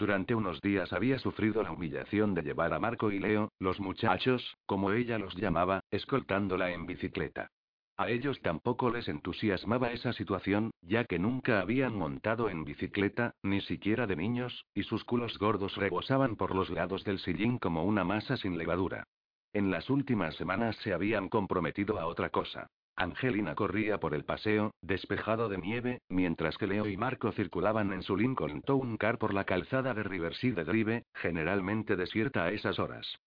[0.00, 4.56] Durante unos días había sufrido la humillación de llevar a Marco y Leo, los muchachos,
[4.64, 7.50] como ella los llamaba, escoltándola en bicicleta.
[7.98, 13.60] A ellos tampoco les entusiasmaba esa situación, ya que nunca habían montado en bicicleta, ni
[13.60, 18.02] siquiera de niños, y sus culos gordos rebosaban por los lados del sillín como una
[18.02, 19.04] masa sin levadura.
[19.52, 22.68] En las últimas semanas se habían comprometido a otra cosa.
[23.00, 28.02] Angelina corría por el paseo, despejado de nieve, mientras que Leo y Marco circulaban en
[28.02, 33.18] su Lincoln Town Car por la calzada de Riverside Drive, generalmente desierta a esas horas.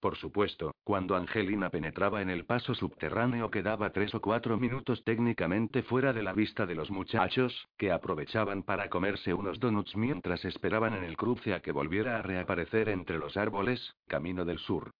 [0.00, 5.82] Por supuesto, cuando Angelina penetraba en el paso subterráneo quedaba tres o cuatro minutos técnicamente
[5.82, 10.92] fuera de la vista de los muchachos, que aprovechaban para comerse unos donuts mientras esperaban
[10.92, 14.90] en el cruce a que volviera a reaparecer entre los árboles, camino del sur.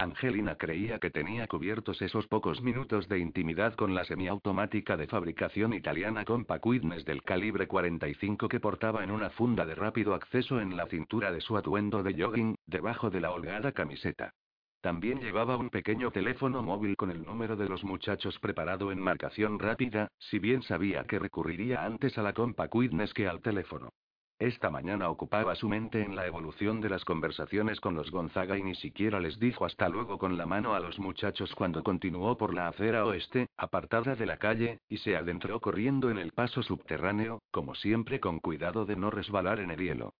[0.00, 5.72] Angelina creía que tenía cubiertos esos pocos minutos de intimidad con la semiautomática de fabricación
[5.72, 10.76] italiana Compact Witness del calibre 45 que portaba en una funda de rápido acceso en
[10.76, 14.34] la cintura de su atuendo de jogging, debajo de la holgada camiseta.
[14.80, 19.58] También llevaba un pequeño teléfono móvil con el número de los muchachos preparado en marcación
[19.58, 23.90] rápida, si bien sabía que recurriría antes a la Compact Witness que al teléfono.
[24.38, 28.62] Esta mañana ocupaba su mente en la evolución de las conversaciones con los Gonzaga y
[28.62, 32.54] ni siquiera les dijo hasta luego con la mano a los muchachos cuando continuó por
[32.54, 37.42] la acera oeste, apartada de la calle, y se adentró corriendo en el paso subterráneo,
[37.50, 40.14] como siempre con cuidado de no resbalar en el hielo.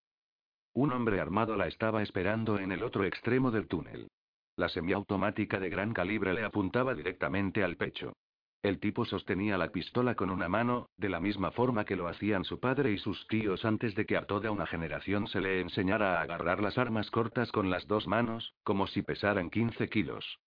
[0.73, 4.09] Un hombre armado la estaba esperando en el otro extremo del túnel.
[4.57, 8.15] La semiautomática de gran calibre le apuntaba directamente al pecho.
[8.63, 12.45] El tipo sostenía la pistola con una mano, de la misma forma que lo hacían
[12.45, 16.19] su padre y sus tíos antes de que a toda una generación se le enseñara
[16.19, 20.41] a agarrar las armas cortas con las dos manos, como si pesaran 15 kilos.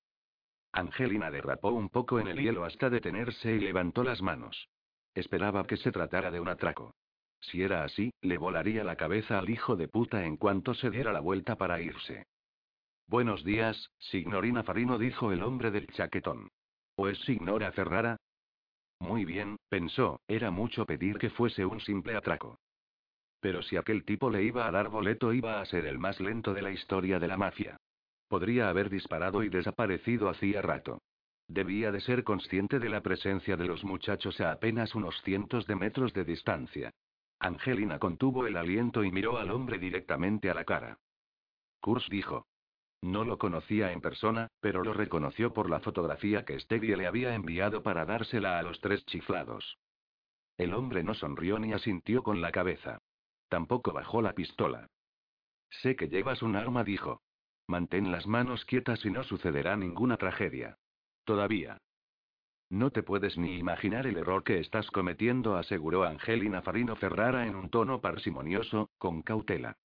[0.73, 4.69] Angelina derrapó un poco en el hielo hasta detenerse y levantó las manos.
[5.15, 6.95] Esperaba que se tratara de un atraco.
[7.39, 11.13] Si era así, le volaría la cabeza al hijo de puta en cuanto se diera
[11.13, 12.25] la vuelta para irse.
[13.07, 16.49] Buenos días, signorina Farino, dijo el hombre del chaquetón.
[16.95, 18.17] ¿O es Signora Ferrara?
[18.99, 22.59] Muy bien, pensó, era mucho pedir que fuese un simple atraco.
[23.39, 26.53] Pero si aquel tipo le iba a dar boleto iba a ser el más lento
[26.53, 27.77] de la historia de la mafia.
[28.27, 31.01] Podría haber disparado y desaparecido hacía rato.
[31.47, 35.75] Debía de ser consciente de la presencia de los muchachos a apenas unos cientos de
[35.75, 36.91] metros de distancia.
[37.39, 40.99] Angelina contuvo el aliento y miró al hombre directamente a la cara.
[41.81, 42.45] Kurs dijo.
[43.01, 47.33] No lo conocía en persona, pero lo reconoció por la fotografía que Stevie le había
[47.33, 49.79] enviado para dársela a los tres chiflados.
[50.57, 52.99] El hombre no sonrió ni asintió con la cabeza.
[53.49, 54.87] Tampoco bajó la pistola.
[55.69, 57.21] Sé que llevas un arma, dijo.
[57.67, 60.77] Mantén las manos quietas y no sucederá ninguna tragedia.
[61.23, 61.77] Todavía.
[62.69, 67.55] No te puedes ni imaginar el error que estás cometiendo, aseguró Angelina Farino Ferrara en
[67.55, 69.75] un tono parsimonioso, con cautela.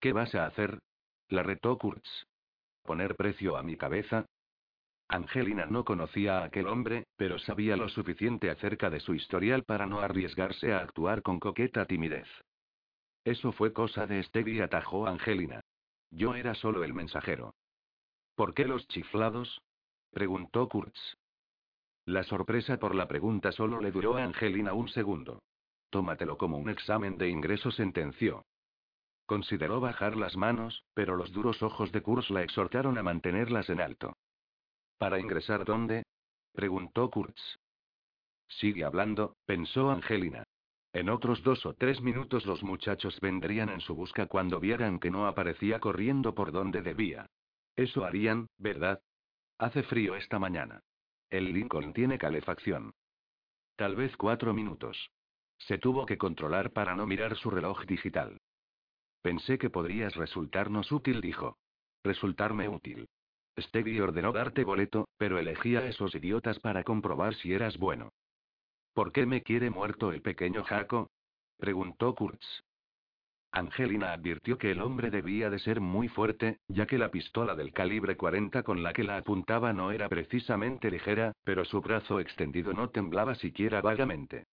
[0.00, 0.80] ¿Qué vas a hacer?
[1.34, 2.28] La retó Kurtz.
[2.84, 4.24] ¿Poner precio a mi cabeza?
[5.08, 9.84] Angelina no conocía a aquel hombre, pero sabía lo suficiente acerca de su historial para
[9.84, 12.28] no arriesgarse a actuar con coqueta timidez.
[13.24, 15.60] Eso fue cosa de Stevie, atajó Angelina.
[16.12, 17.52] Yo era solo el mensajero.
[18.36, 19.60] ¿Por qué los chiflados?
[20.12, 21.16] preguntó Kurtz.
[22.04, 25.42] La sorpresa por la pregunta solo le duró a Angelina un segundo.
[25.90, 28.44] Tómatelo como un examen de ingreso, sentenció.
[29.26, 33.80] Consideró bajar las manos, pero los duros ojos de Kurtz la exhortaron a mantenerlas en
[33.80, 34.16] alto.
[34.98, 36.04] ¿Para ingresar dónde?
[36.52, 37.58] preguntó Kurtz.
[38.48, 40.44] Sigue hablando, pensó Angelina.
[40.92, 45.10] En otros dos o tres minutos los muchachos vendrían en su busca cuando vieran que
[45.10, 47.26] no aparecía corriendo por donde debía.
[47.74, 49.02] Eso harían, ¿verdad?
[49.58, 50.82] Hace frío esta mañana.
[51.30, 52.92] El Lincoln tiene calefacción.
[53.76, 55.10] Tal vez cuatro minutos.
[55.58, 58.38] Se tuvo que controlar para no mirar su reloj digital.
[59.24, 61.56] Pensé que podrías resultarnos útil, dijo.
[62.04, 63.08] Resultarme útil.
[63.58, 68.12] Stevie ordenó darte boleto, pero elegí a esos idiotas para comprobar si eras bueno.
[68.92, 71.08] ¿Por qué me quiere muerto el pequeño Jaco?
[71.56, 72.44] preguntó Kurtz.
[73.50, 77.72] Angelina advirtió que el hombre debía de ser muy fuerte, ya que la pistola del
[77.72, 82.74] calibre 40 con la que la apuntaba no era precisamente ligera, pero su brazo extendido
[82.74, 84.44] no temblaba siquiera vagamente.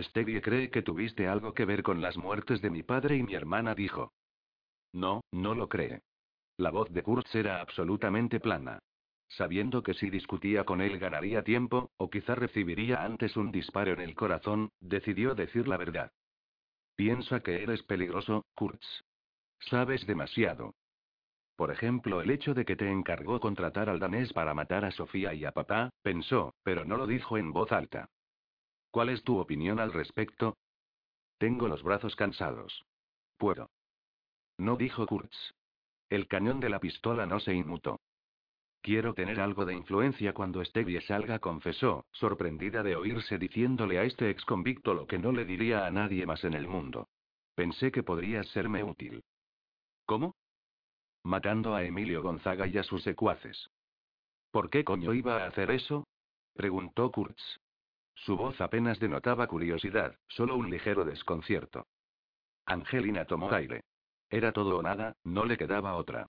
[0.00, 3.34] Stevie cree que tuviste algo que ver con las muertes de mi padre y mi
[3.34, 4.12] hermana, dijo.
[4.92, 6.02] No, no lo cree.
[6.56, 8.78] La voz de Kurtz era absolutamente plana.
[9.28, 14.00] Sabiendo que si discutía con él ganaría tiempo, o quizá recibiría antes un disparo en
[14.00, 16.12] el corazón, decidió decir la verdad.
[16.96, 19.02] Piensa que eres peligroso, Kurtz.
[19.58, 20.74] Sabes demasiado.
[21.56, 25.34] Por ejemplo, el hecho de que te encargó contratar al danés para matar a Sofía
[25.34, 28.08] y a papá, pensó, pero no lo dijo en voz alta.
[28.94, 30.56] ¿Cuál es tu opinión al respecto?
[31.38, 32.84] Tengo los brazos cansados.
[33.38, 33.68] Puedo.
[34.56, 35.36] No dijo Kurtz.
[36.08, 37.98] El cañón de la pistola no se inmutó.
[38.82, 44.30] Quiero tener algo de influencia cuando Stevie salga, confesó, sorprendida de oírse diciéndole a este
[44.30, 47.08] ex convicto lo que no le diría a nadie más en el mundo.
[47.56, 49.24] Pensé que podrías serme útil.
[50.06, 50.36] ¿Cómo?
[51.24, 53.70] Matando a Emilio Gonzaga y a sus secuaces.
[54.52, 56.06] ¿Por qué coño iba a hacer eso?
[56.54, 57.58] preguntó Kurtz.
[58.14, 61.86] Su voz apenas denotaba curiosidad, solo un ligero desconcierto.
[62.66, 63.82] Angelina tomó aire.
[64.30, 66.26] Era todo o nada, no le quedaba otra.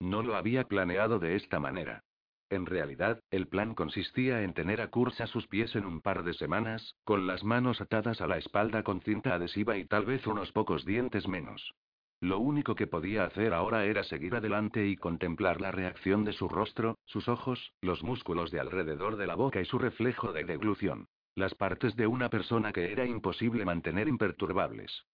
[0.00, 2.04] No lo había planeado de esta manera.
[2.50, 6.22] En realidad, el plan consistía en tener a Kurz a sus pies en un par
[6.22, 10.26] de semanas, con las manos atadas a la espalda con cinta adhesiva y tal vez
[10.26, 11.74] unos pocos dientes menos.
[12.20, 16.48] Lo único que podía hacer ahora era seguir adelante y contemplar la reacción de su
[16.48, 21.06] rostro, sus ojos, los músculos de alrededor de la boca y su reflejo de deglución.
[21.38, 25.04] Las partes de una persona que era imposible mantener imperturbables.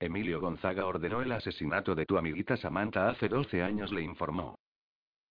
[0.00, 4.58] Emilio Gonzaga ordenó el asesinato de tu amiguita Samantha hace 12 años, le informó.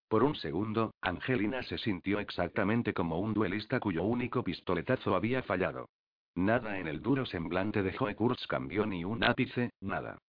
[0.08, 5.90] Por un segundo, Angelina se sintió exactamente como un duelista cuyo único pistoletazo había fallado.
[6.36, 10.20] Nada en el duro semblante de Joe Kurtz cambió ni un ápice, nada.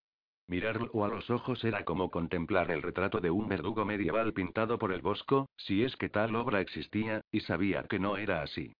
[0.46, 4.90] Mirarlo a los ojos era como contemplar el retrato de un verdugo medieval pintado por
[4.90, 8.72] el Bosco, si es que tal obra existía, y sabía que no era así.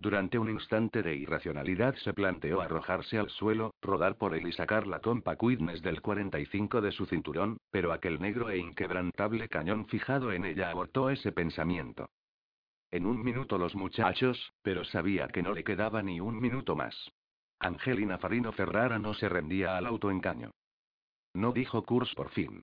[0.00, 4.86] Durante un instante de irracionalidad se planteó arrojarse al suelo, rodar por él y sacar
[4.86, 10.32] la compa Quidnes del 45 de su cinturón, pero aquel negro e inquebrantable cañón fijado
[10.32, 12.08] en ella abortó ese pensamiento.
[12.92, 16.94] En un minuto los muchachos, pero sabía que no le quedaba ni un minuto más.
[17.58, 20.52] Angelina Farino Ferrara no se rendía al autoengaño.
[21.34, 22.62] No dijo Kurs por fin.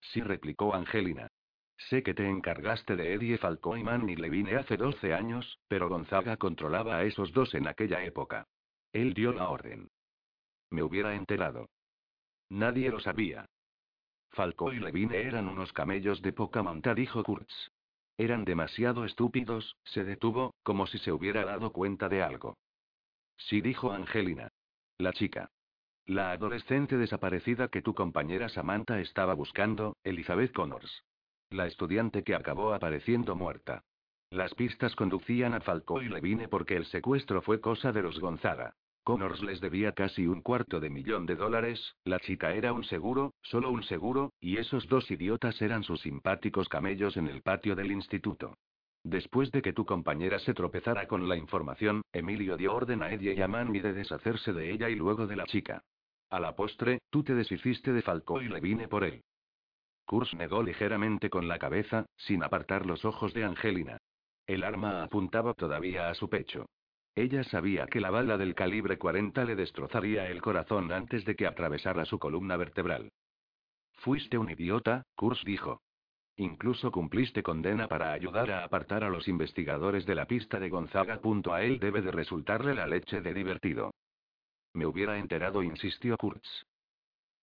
[0.00, 1.28] Sí replicó Angelina.
[1.76, 6.36] Sé que te encargaste de Eddie Falco y Manny Levine hace 12 años, pero Gonzaga
[6.36, 8.46] controlaba a esos dos en aquella época.
[8.92, 9.90] Él dio la orden.
[10.70, 11.68] Me hubiera enterado.
[12.48, 13.46] Nadie lo sabía.
[14.30, 17.70] Falco y Levine eran unos camellos de poca monta, dijo Kurtz.
[18.16, 22.56] Eran demasiado estúpidos, se detuvo, como si se hubiera dado cuenta de algo.
[23.36, 24.48] Sí, dijo Angelina.
[24.98, 25.50] La chica.
[26.06, 31.02] La adolescente desaparecida que tu compañera Samantha estaba buscando, Elizabeth Connors.
[31.54, 33.84] La estudiante que acabó apareciendo muerta.
[34.30, 38.74] Las pistas conducían a Falco y Levine porque el secuestro fue cosa de los Gonzaga.
[39.04, 43.34] Connors les debía casi un cuarto de millón de dólares, la chica era un seguro,
[43.40, 47.92] solo un seguro, y esos dos idiotas eran sus simpáticos camellos en el patio del
[47.92, 48.56] instituto.
[49.04, 53.34] Después de que tu compañera se tropezara con la información, Emilio dio orden a Eddie
[53.34, 55.84] y a Manny de deshacerse de ella y luego de la chica.
[56.30, 59.22] A la postre, tú te deshiciste de Falco y le vine por él.
[60.06, 63.98] Kurz negó ligeramente con la cabeza, sin apartar los ojos de Angelina.
[64.46, 66.66] El arma apuntaba todavía a su pecho.
[67.14, 71.46] Ella sabía que la bala del calibre 40 le destrozaría el corazón antes de que
[71.46, 73.10] atravesara su columna vertebral.
[73.92, 75.80] Fuiste un idiota, Kurz dijo.
[76.36, 81.20] Incluso cumpliste condena para ayudar a apartar a los investigadores de la pista de Gonzaga.
[81.50, 83.92] A él debe de resultarle la leche de divertido.
[84.74, 86.64] Me hubiera enterado, insistió Kurtz.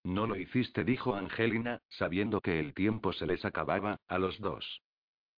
[0.04, 4.82] No lo hiciste, dijo Angelina, sabiendo que el tiempo se les acababa, a los dos.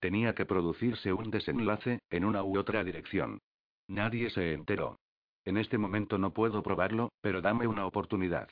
[0.00, 3.40] Tenía que producirse un desenlace, en una u otra dirección.
[3.88, 4.98] Nadie se enteró.
[5.44, 8.48] En este momento no puedo probarlo, pero dame una oportunidad.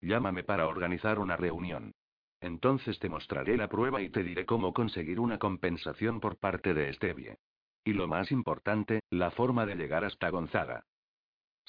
[0.00, 1.92] Llámame para organizar una reunión.
[2.40, 6.88] Entonces te mostraré la prueba y te diré cómo conseguir una compensación por parte de
[6.88, 7.36] Estevie.
[7.84, 10.84] Y lo más importante, la forma de llegar hasta Gonzaga.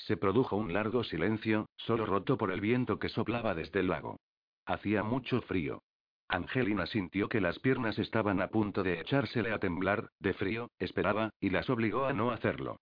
[0.05, 4.19] Se produjo un largo silencio, solo roto por el viento que soplaba desde el lago.
[4.65, 5.81] Hacía mucho frío.
[6.27, 11.29] Angelina sintió que las piernas estaban a punto de echársele a temblar, de frío, esperaba,
[11.39, 12.81] y las obligó a no hacerlo.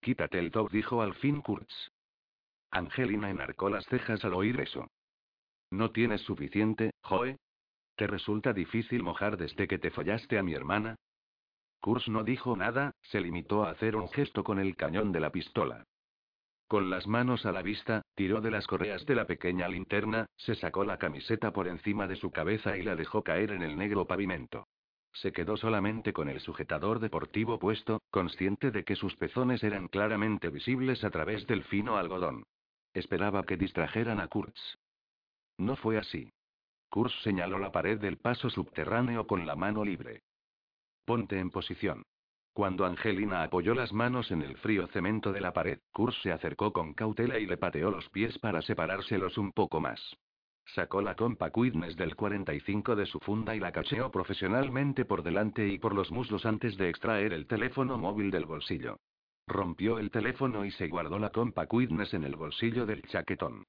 [0.00, 1.90] Quítate el top, dijo al fin Kurtz.
[2.72, 4.88] Angelina enarcó las cejas al oír eso.
[5.70, 7.36] ¿No tienes suficiente, Joe?
[7.94, 10.96] ¿Te resulta difícil mojar desde que te follaste a mi hermana?
[11.80, 15.30] Kurtz no dijo nada, se limitó a hacer un gesto con el cañón de la
[15.30, 15.84] pistola.
[16.72, 20.54] Con las manos a la vista, tiró de las correas de la pequeña linterna, se
[20.54, 24.06] sacó la camiseta por encima de su cabeza y la dejó caer en el negro
[24.06, 24.66] pavimento.
[25.12, 30.48] Se quedó solamente con el sujetador deportivo puesto, consciente de que sus pezones eran claramente
[30.48, 32.44] visibles a través del fino algodón.
[32.94, 34.78] Esperaba que distrajeran a Kurtz.
[35.58, 36.32] No fue así.
[36.88, 40.22] Kurtz señaló la pared del paso subterráneo con la mano libre.
[41.04, 42.02] Ponte en posición.
[42.52, 46.70] Cuando Angelina apoyó las manos en el frío cemento de la pared, Kurtz se acercó
[46.70, 50.18] con cautela y le pateó los pies para separárselos un poco más.
[50.66, 55.66] Sacó la compa Quidness del 45 de su funda y la cacheó profesionalmente por delante
[55.66, 58.98] y por los muslos antes de extraer el teléfono móvil del bolsillo.
[59.46, 63.64] Rompió el teléfono y se guardó la compa Quidness en el bolsillo del chaquetón.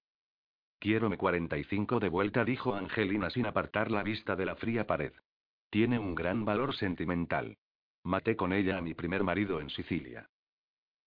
[0.80, 5.14] Quiero mi 45 de vuelta, dijo Angelina sin apartar la vista de la fría pared.
[5.69, 7.57] Tiene un gran valor sentimental.
[8.03, 10.30] Maté con ella a mi primer marido en Sicilia.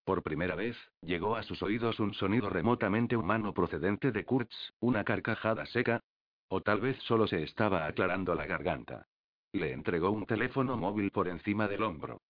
[0.03, 5.03] Por primera vez, llegó a sus oídos un sonido remotamente humano procedente de Kurtz, una
[5.03, 6.01] carcajada seca.
[6.49, 9.05] O tal vez solo se estaba aclarando la garganta.
[9.51, 12.21] Le entregó un teléfono móvil por encima del hombro.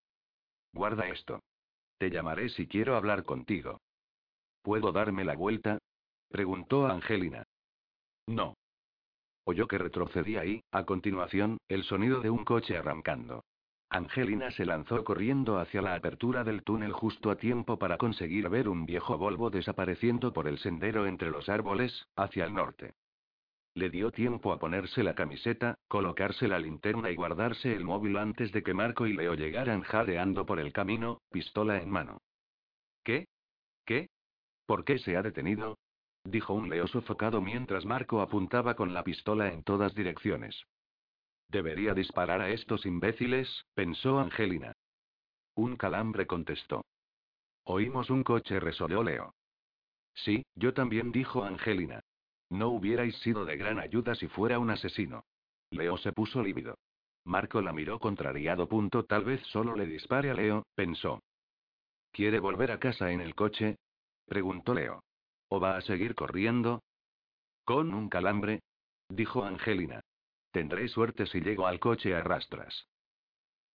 [0.72, 1.40] Guarda esto.
[1.98, 3.80] Te llamaré si quiero hablar contigo.
[4.62, 5.78] ¿Puedo darme la vuelta?
[6.28, 7.44] preguntó Angelina.
[8.26, 8.54] No.
[9.44, 13.44] Oyó que retrocedía y, a continuación, el sonido de un coche arrancando.
[13.90, 18.68] Angelina se lanzó corriendo hacia la apertura del túnel justo a tiempo para conseguir ver
[18.68, 22.94] un viejo Volvo desapareciendo por el sendero entre los árboles, hacia el norte.
[23.74, 28.52] Le dio tiempo a ponerse la camiseta, colocarse la linterna y guardarse el móvil antes
[28.52, 32.20] de que Marco y Leo llegaran jadeando por el camino, pistola en mano.
[33.04, 33.26] ¿Qué?
[33.86, 34.10] ¿Qué?
[34.66, 35.78] ¿Por qué se ha detenido?
[36.24, 40.66] dijo un Leo sofocado mientras Marco apuntaba con la pistola en todas direcciones.
[41.48, 44.72] Debería disparar a estos imbéciles, pensó Angelina.
[45.54, 46.84] Un calambre contestó.
[47.64, 49.34] Oímos un coche, resolvió Leo.
[50.14, 52.00] Sí, yo también, dijo Angelina.
[52.50, 55.24] No hubierais sido de gran ayuda si fuera un asesino.
[55.70, 56.76] Leo se puso lívido.
[57.24, 58.68] Marco la miró contrariado.
[58.68, 61.22] Punto, tal vez solo le dispare a Leo, pensó.
[62.10, 63.76] ¿Quiere volver a casa en el coche?
[64.26, 65.02] preguntó Leo.
[65.48, 66.82] ¿O va a seguir corriendo?
[67.64, 68.60] Con un calambre,
[69.08, 70.00] dijo Angelina.
[70.50, 72.88] Tendré suerte si llego al coche a rastras.